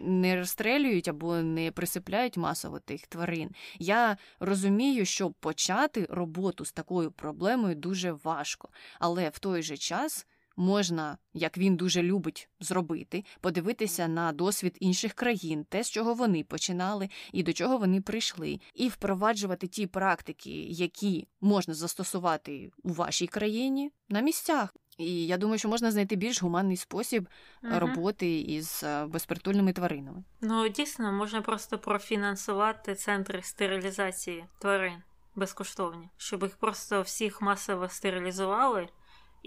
[0.00, 3.50] не розстрелюють або не присипляють масово тих тварин.
[3.78, 8.68] Я розумію, що почати роботу з такою проблемою дуже важко,
[9.00, 10.26] але в той же час
[10.56, 16.44] можна, як він дуже любить зробити, подивитися на досвід інших країн, те, з чого вони
[16.44, 23.26] починали і до чого вони прийшли, і впроваджувати ті практики, які можна застосувати у вашій
[23.26, 24.74] країні на місцях.
[24.98, 27.28] І я думаю, що можна знайти більш гуманний спосіб
[27.62, 27.72] угу.
[27.78, 30.24] роботи із е, безпритульними тваринами.
[30.40, 35.02] Ну дійсно можна просто профінансувати центри стерилізації тварин
[35.34, 38.88] безкоштовні, щоб їх просто всіх масово стерилізували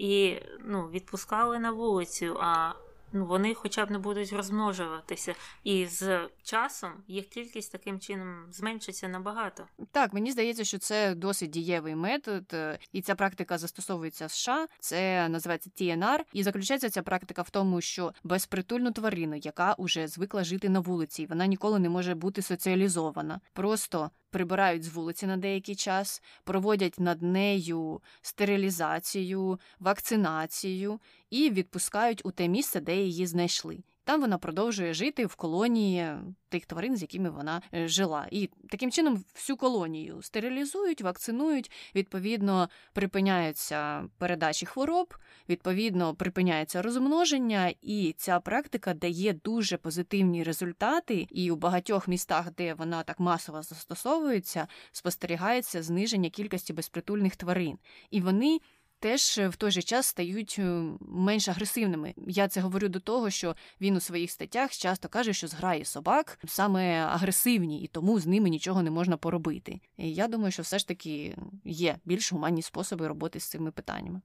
[0.00, 2.72] і ну, відпускали на вулицю, а
[3.12, 5.34] ну, вони хоча б не будуть розмножуватися.
[5.64, 9.64] І з часом їх кількість таким чином зменшиться набагато.
[9.92, 14.66] Так, мені здається, що це досить дієвий метод, е, і ця практика застосовується в США.
[14.78, 20.44] Це називається TNR, і заключається ця практика в тому, що безпритульну тварину, яка уже звикла
[20.44, 23.40] жити на вулиці, вона ніколи не може бути соціалізована.
[23.52, 31.00] Просто прибирають з вулиці на деякий час, проводять над нею стерилізацію, вакцинацію
[31.30, 33.78] і відпускають у те місце, де її знайшли.
[34.04, 36.14] Там вона продовжує жити в колонії
[36.48, 38.26] тих тварин, з якими вона е, жила.
[38.30, 45.14] І таким чином всю колонію стерилізують, вакцинують, відповідно, припиняються передачі хвороб,
[45.48, 51.26] відповідно, припиняється розмноження, і ця практика дає дуже позитивні результати.
[51.30, 57.78] І у багатьох містах, де вона так масово застосовується, спостерігається зниження кількості безпритульних тварин.
[58.10, 58.60] І вони
[59.00, 62.14] теж в той же час стають е, менш агресивними.
[62.26, 66.38] Я це говорю до того, що він у своїх статтях часто каже, що зграє собак
[66.46, 69.80] саме агресивні, і тому з ними нічого не можна поробити.
[69.96, 74.20] І я думаю, що все ж таки є більш гуманні способи роботи з цими питаннями.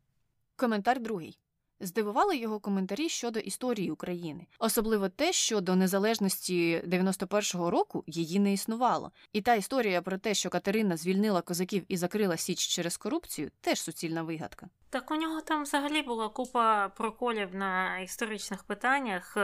[0.56, 1.40] Коментар другий.
[1.80, 8.54] Здивували його коментарі щодо історії України, особливо те, що до незалежності 91-го року її не
[8.54, 9.12] існувало.
[9.34, 13.82] І та історія про те, що Катерина звільнила козаків і закрила Січ через корупцію, теж
[13.82, 14.70] суцільна вигадка.
[14.90, 19.38] Так у нього там взагалі була купа проколів на історичних питаннях.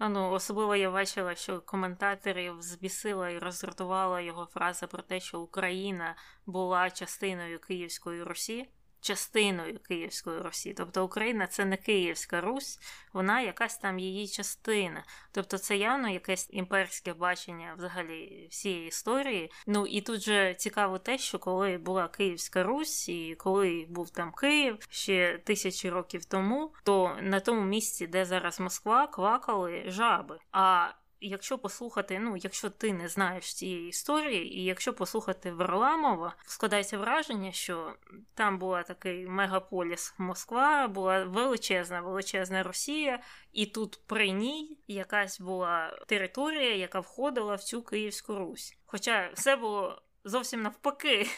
[0.00, 6.16] Ну, Особливо я бачила, що коментаторів збісила і роздратувала його фраза про те, що Україна
[6.46, 8.68] була частиною Київської Русі
[9.04, 10.74] частиною Київської Русі.
[10.74, 12.78] Тобто Україна це не Київська Русь,
[13.12, 15.04] вона якась там її частина.
[15.32, 19.50] Тобто це явно якесь імперське бачення взагалі всієї історії.
[19.66, 24.32] Ну і тут же цікаво те, що коли була Київська Русь, і коли був там
[24.32, 30.38] Київ ще тисячі років тому, то на тому місці, де зараз Москва, квакали жаби.
[30.52, 30.88] А
[31.20, 37.52] якщо послухати, ну якщо ти не знаєш цієї історії, і якщо послухати Варламова, складається враження,
[37.52, 37.94] що
[38.34, 43.20] там була такий мегаполіс Москва, була величезна, величезна Росія,
[43.52, 48.78] і тут при ній якась була територія, яка входила в цю Київську Русь.
[48.86, 51.26] Хоча все було зовсім навпаки.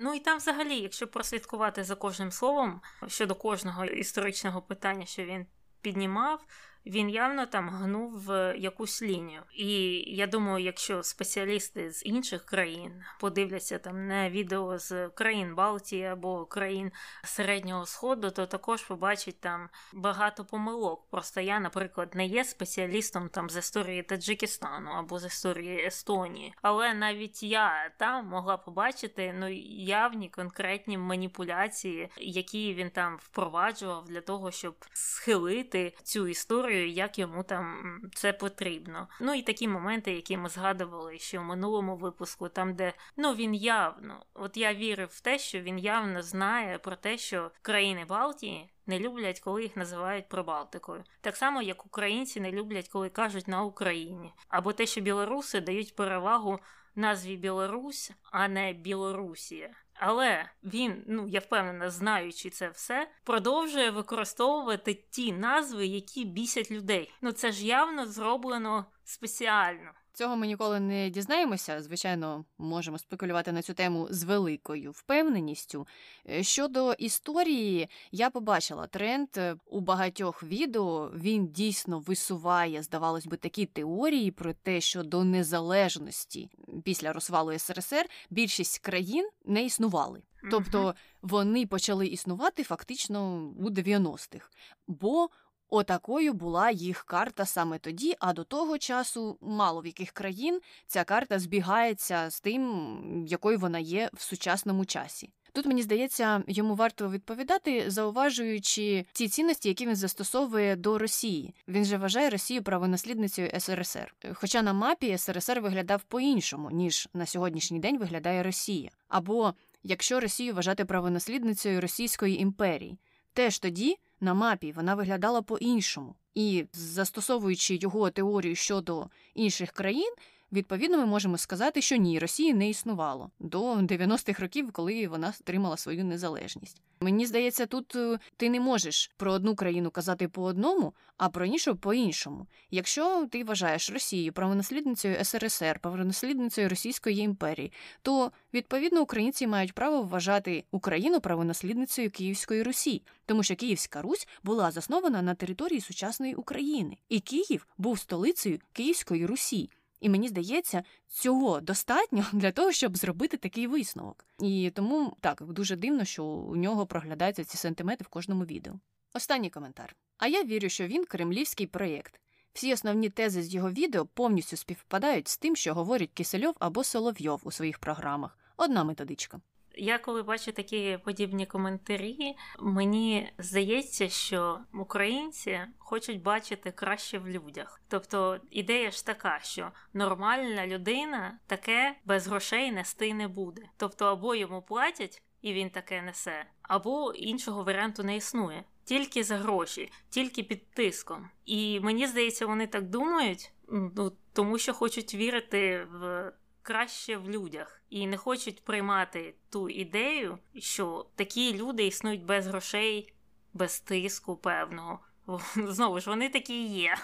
[0.00, 5.46] Ну і там, взагалі, якщо прослідкувати за кожним словом щодо кожного історичного питання, що він
[5.80, 6.44] піднімав,
[6.88, 9.42] він явно там гнув якусь лінію.
[9.54, 16.04] І я думаю, якщо спеціалісти з інших країн подивляться там на відео з країн Балтії
[16.04, 16.92] або країн
[17.24, 21.06] Середнього Сходу, то також побачать там багато помилок.
[21.10, 26.94] Просто я, наприклад, не є спеціалістом там з історії Таджикистану або з історії Естонії, але
[26.94, 29.48] навіть я там могла побачити ну
[29.88, 37.18] явні конкретні маніпуляції, які він там впроваджував для того, щоб схилити цю історію історію, як
[37.18, 39.08] йому там це потрібно.
[39.20, 43.54] Ну і такі моменти, які ми згадували ще в минулому випуску, там де ну він
[43.54, 48.70] явно, от я вірив в те, що він явно знає про те, що країни Балтії.
[48.86, 51.04] Не люблять, коли їх називають Прибалтикою.
[51.20, 55.96] Так само, як українці не люблять, коли кажуть на Україні, або те, що білоруси дають
[55.96, 56.58] перевагу
[56.94, 59.70] назві Білорусь, а не Білорусія.
[60.00, 67.12] Але він, ну я впевнена, знаючи це все, продовжує використовувати ті назви, які бісять людей.
[67.20, 69.92] Ну це ж явно зроблено спеціально.
[70.18, 71.82] Цього ми ніколи не дізнаємося.
[71.82, 75.86] Звичайно, можемо спекулювати на цю тему з великою впевненістю.
[76.30, 81.10] Е, щодо історії, я побачила тренд е, у багатьох відео.
[81.14, 86.50] Він дійсно висуває, здавалось би, такі теорії про те, що до незалежності
[86.84, 90.22] після розвалу СРСР більшість країн не існували.
[90.50, 94.50] Тобто вони почали існувати фактично у 90-х.
[94.86, 95.28] бо
[95.68, 101.04] Отакою була їх карта саме тоді, а до того часу мало в яких країн ця
[101.04, 105.30] карта збігається з тим, якою вона є в сучасному часі.
[105.52, 111.54] Тут мені здається, йому варто відповідати, зауважуючи ті цінності, які він застосовує до Росії.
[111.68, 114.14] Він же вважає Росію правонаслідницею СРСР.
[114.34, 118.90] Хоча на мапі СРСР виглядав по-іншому, ніж на сьогоднішній день виглядає Росія.
[119.08, 122.98] Або якщо Росію вважати правонаслідницею Російської імперії,
[123.32, 126.14] теж тоді на мапі вона виглядала по-іншому.
[126.34, 130.14] І застосовуючи його теорію щодо інших країн,
[130.52, 135.76] Відповідно, ми можемо сказати, що ні, Росії не існувало до 90-х років, коли вона отримала
[135.76, 136.82] свою незалежність.
[137.00, 141.46] Мені здається, тут е, ти не можеш про одну країну казати по одному, а про
[141.46, 142.46] іншу по іншому.
[142.70, 147.72] Якщо ти вважаєш Росію правонаслідницею СРСР, правонаслідницею Російської імперії,
[148.02, 154.70] то відповідно українці мають право вважати Україну правонаслідницею Київської Русі, тому що Київська Русь була
[154.70, 159.70] заснована на території сучасної України, і Київ був столицею Київської Русі.
[160.00, 164.24] І мені здається, цього достатньо для того, щоб зробити такий висновок.
[164.40, 168.74] І тому так дуже дивно, що у нього проглядаються ці сантимети в кожному відео.
[169.14, 169.96] Останній коментар.
[170.18, 172.20] А я вірю, що він кремлівський проєкт.
[172.52, 177.40] Всі основні тези з його відео повністю співпадають з тим, що говорять Кисельов або Соловйов
[177.44, 178.38] у своїх програмах.
[178.56, 179.40] Одна методичка.
[179.78, 187.80] Я коли бачу такі подібні коментарі, мені здається, що українці хочуть бачити краще в людях.
[187.88, 193.62] Тобто ідея ж така, що нормальна людина таке без грошей нести не буде.
[193.76, 195.22] Тобто, або йому платять.
[195.42, 198.64] І він таке несе, або іншого варіанту не існує.
[198.84, 201.28] Тільки за гроші, тільки під тиском.
[201.44, 206.32] І мені здається, вони так думають, ну тому що хочуть вірити в
[206.68, 213.12] краще в людях і не хочуть приймати ту ідею, що такі люди існують без грошей,
[213.52, 214.98] без тиску певного.
[215.56, 216.96] Знову ж вони такі є.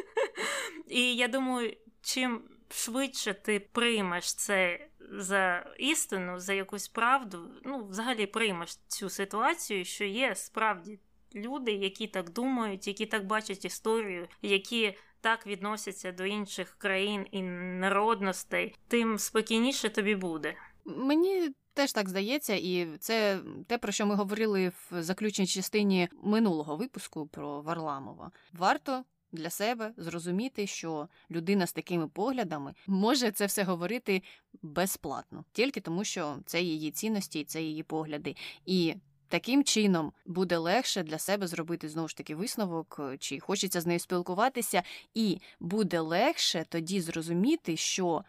[0.88, 8.26] І я думаю, чим швидше ти приймеш це за істину, за якусь правду, ну, взагалі
[8.26, 10.98] приймеш цю ситуацію, що є справді
[11.34, 17.42] люди, які так думають, які так бачать історію, які так відносяться до інших країн і
[17.42, 20.54] народностей, тим спокійніше тобі буде.
[20.84, 26.76] Мені теж так здається, і це те, про що ми говорили в заключній частині минулого
[26.76, 28.30] випуску про Варламова.
[28.52, 29.04] Варто.
[29.32, 34.22] Для себе зрозуміти, що людина з такими поглядами може це все говорити
[34.62, 38.36] безплатно, тільки тому, що це її цінності, це її погляди.
[38.66, 38.94] І
[39.30, 43.86] Таким чином буде легше для себе зробити знову ж таки висновок, е, чи хочеться з
[43.86, 44.82] нею спілкуватися,
[45.14, 48.24] і буде легше тоді зрозуміти, що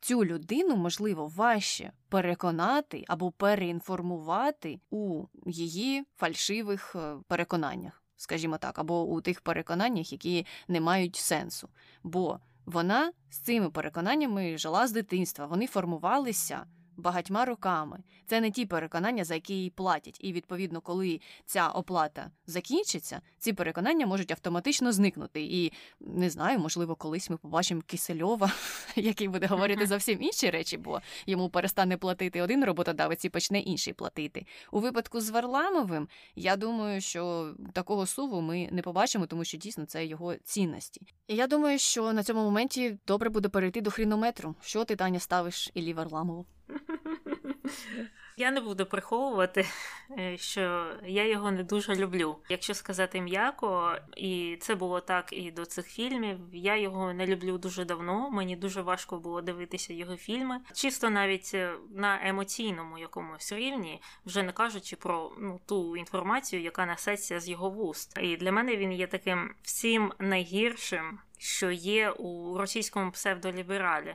[0.00, 9.02] цю людину можливо важче переконати або переінформувати у її фальшивих е, переконаннях, скажімо так, або
[9.02, 11.68] у тих переконаннях, які не мають сенсу.
[12.02, 16.66] Бо вона з цими переконаннями жила з дитинства, вони формувалися
[16.96, 17.98] багатьма роками.
[18.26, 20.18] Це не ті переконання, за які їй платять.
[20.20, 25.42] І відповідно, коли ця оплата закінчиться, ці переконання можуть автоматично зникнути.
[25.42, 28.52] І не знаю, можливо, колись ми побачимо Кисельова,
[28.96, 33.92] який буде говорити зовсім інші речі, бо йому перестане платити один роботодавець і почне інший
[33.92, 34.46] платити.
[34.72, 39.86] У випадку з Варламовим, я думаю, що такого суву ми не побачимо, тому що дійсно
[39.86, 41.00] це його цінності.
[41.28, 44.54] І я думаю, що на цьому моменті добре буде перейти до хрінометру.
[44.60, 46.46] Що ти Таня ставиш Іллі Варламову?
[48.36, 49.66] Я не буду приховувати,
[50.18, 52.38] е, що я його не дуже люблю.
[52.48, 56.38] Якщо сказати м'яко, і це було так і до цих фільмів.
[56.52, 58.30] Я його не люблю дуже давно.
[58.30, 60.60] Мені дуже важко було дивитися його фільми.
[60.74, 66.86] Чисто навіть е, на емоційному якомусь рівні, вже не кажучи про ну ту інформацію, яка
[66.86, 68.18] несеться з його вуст.
[68.18, 74.14] І для мене він є таким всім найгіршим, що є у російському псевдолібералі.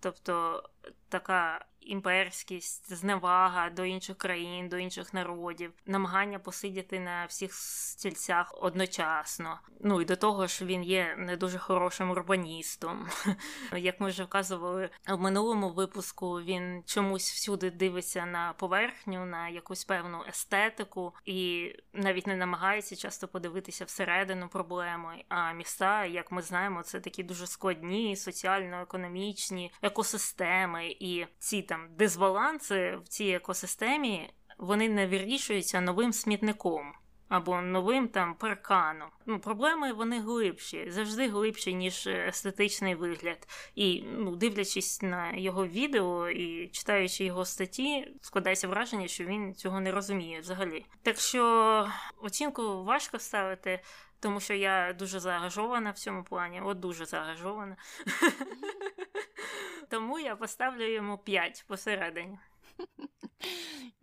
[0.00, 0.62] Тобто
[1.08, 9.58] така імперськість, зневага до інших країн, до інших народів, намагання посидіти на всіх стільцях одночасно.
[9.80, 13.08] Ну і до того ж він є не дуже хорошим урбаністом.
[13.76, 19.84] Як ми вже вказували в минулому випуску, він чомусь всюди дивиться на поверхню, на якусь
[19.84, 25.24] певну естетику, і навіть не намагається часто подивитися всередину проблеми.
[25.28, 31.96] А міста, як ми знаємо, це такі дуже складні соціально-економічні екосистеми, і ці там там
[31.96, 36.92] дисбаланси в цій екосистемі вони не вирішуються новим смітником.
[37.28, 39.08] Або новим там парканом.
[39.26, 43.48] Ну, Проблеми вони глибші, завжди глибші, ніж естетичний вигляд.
[43.74, 49.80] І ну, дивлячись на його відео і читаючи його статті, складається враження, що він цього
[49.80, 50.86] не розуміє взагалі.
[51.02, 51.88] Так що
[52.22, 53.80] оцінку важко ставити,
[54.20, 57.76] тому що я дуже заангажована в цьому плані, от дуже заангажована.
[59.88, 62.38] Тому я поставлю йому 5 посередині.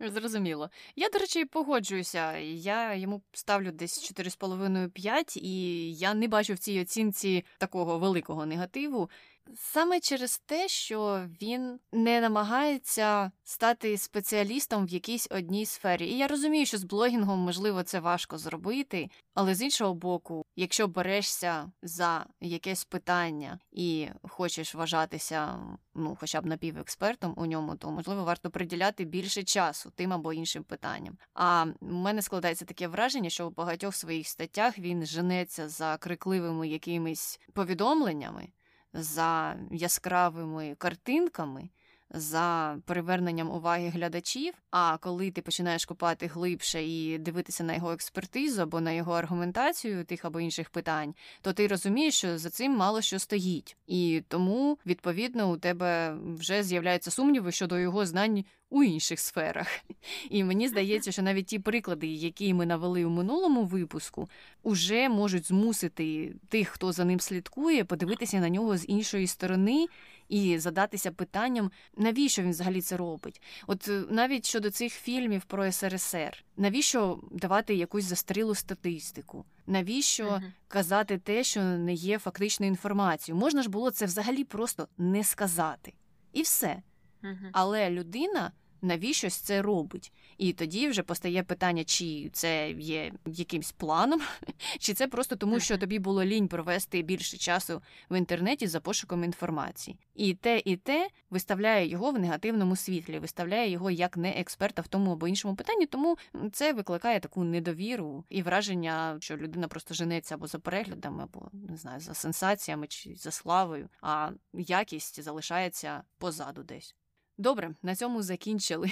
[0.00, 0.70] Зрозуміло.
[0.96, 2.38] Я, до речі, погоджуюся.
[2.38, 9.10] Я йому ставлю десь 4,5-5, і я не бачу в цій оцінці такого великого негативу.
[9.54, 16.06] Саме через те, що він не намагається стати спеціалістом в якійсь одній сфері.
[16.08, 20.88] І я розумію, що з блогінгом, можливо, це важко зробити, але з іншого боку, якщо
[20.88, 25.58] берешся за якесь питання і хочеш вважатися,
[25.94, 30.64] ну, хоча б напівекспертом у ньому, то можливо варто приділяти більше часу тим або іншим
[30.64, 31.18] питанням.
[31.34, 36.68] А в мене складається таке враження, що в багатьох своїх статтях він женеться за крикливими
[36.68, 38.48] якимись повідомленнями
[38.96, 41.70] за яскравими картинками,
[42.10, 44.54] за приверненням уваги глядачів.
[44.70, 50.04] А коли ти починаєш копати глибше і дивитися на його експертизу або на його аргументацію
[50.04, 54.78] тих або інших питань, то ти розумієш, що за цим мало що стоїть, і тому
[54.86, 58.44] відповідно у тебе вже з'являються сумніви щодо його знань.
[58.70, 59.66] У інших сферах.
[60.30, 64.28] І мені здається, що навіть ті приклади, які ми навели у минулому випуску,
[64.62, 69.86] уже можуть змусити тих, хто за ним слідкує, подивитися на нього з іншої сторони
[70.28, 73.42] і задатися питанням, навіщо він взагалі це робить.
[73.66, 79.44] От е, навіть щодо цих фільмів про СРСР, навіщо давати якусь застрілу статистику?
[79.66, 80.52] Навіщо uh-huh.
[80.68, 83.40] казати те, що не є фактичною інформацією?
[83.40, 85.94] Можна ж було це взагалі просто не сказати.
[86.32, 86.82] І все.
[87.22, 87.50] Uh-huh.
[87.52, 88.52] Але людина
[88.86, 90.12] навіщось це робить.
[90.38, 94.20] І тоді вже постає питання, чи це є якимсь планом,
[94.78, 99.24] чи це просто тому, що тобі було лінь провести більше часу в інтернеті за пошуком
[99.24, 99.98] інформації.
[100.14, 104.88] І те, і те виставляє його в негативному світлі, виставляє його як не експерта в
[104.88, 106.18] тому або іншому питанні, тому
[106.52, 111.76] це викликає таку недовіру і враження, що людина просто женеться або за переглядами, або не
[111.76, 116.94] знаю, за сенсаціями чи за славою, а якість залишається позаду десь.
[117.38, 118.90] Добре, на цьому закінчили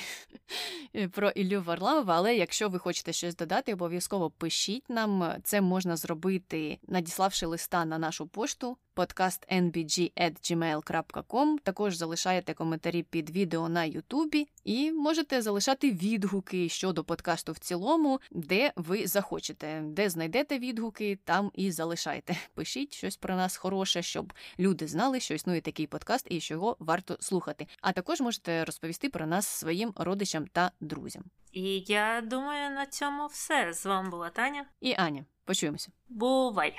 [1.13, 5.35] про Іллю Варламова, але якщо ви хочете щось додати, обов'язково пишіть нам.
[5.43, 11.59] Це можна зробити, надіславши листа на нашу пошту podcastnbg.gmail.com.
[11.63, 18.21] Також залишаєте коментарі під відео на Ютубі і можете залишати відгуки щодо подкасту в цілому,
[18.31, 19.83] де ви захочете.
[19.85, 22.37] Де знайдете відгуки, там і залишайте.
[22.55, 26.77] Пишіть щось про нас хороше, щоб люди знали, що існує такий подкаст і що його
[26.79, 27.67] варто слухати.
[27.81, 31.23] А також можете розповісти про нас своїм родичам та друзям.
[31.53, 33.73] І я думаю, на цьому все.
[33.73, 35.25] З вами була Таня і Аня.
[35.45, 35.91] Почуємося.
[36.09, 36.77] Бувай!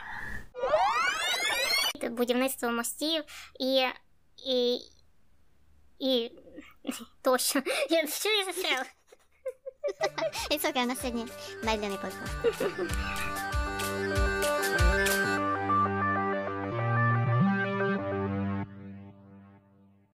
[2.10, 3.24] Будівництво мостів
[3.60, 3.86] і.
[4.46, 4.80] і.
[6.00, 6.32] і.
[7.22, 7.62] тощо.
[7.90, 8.86] Я Що я застряла?
[10.52, 11.26] It's okay, на сьогодні
[11.64, 13.45] найдений подкаст.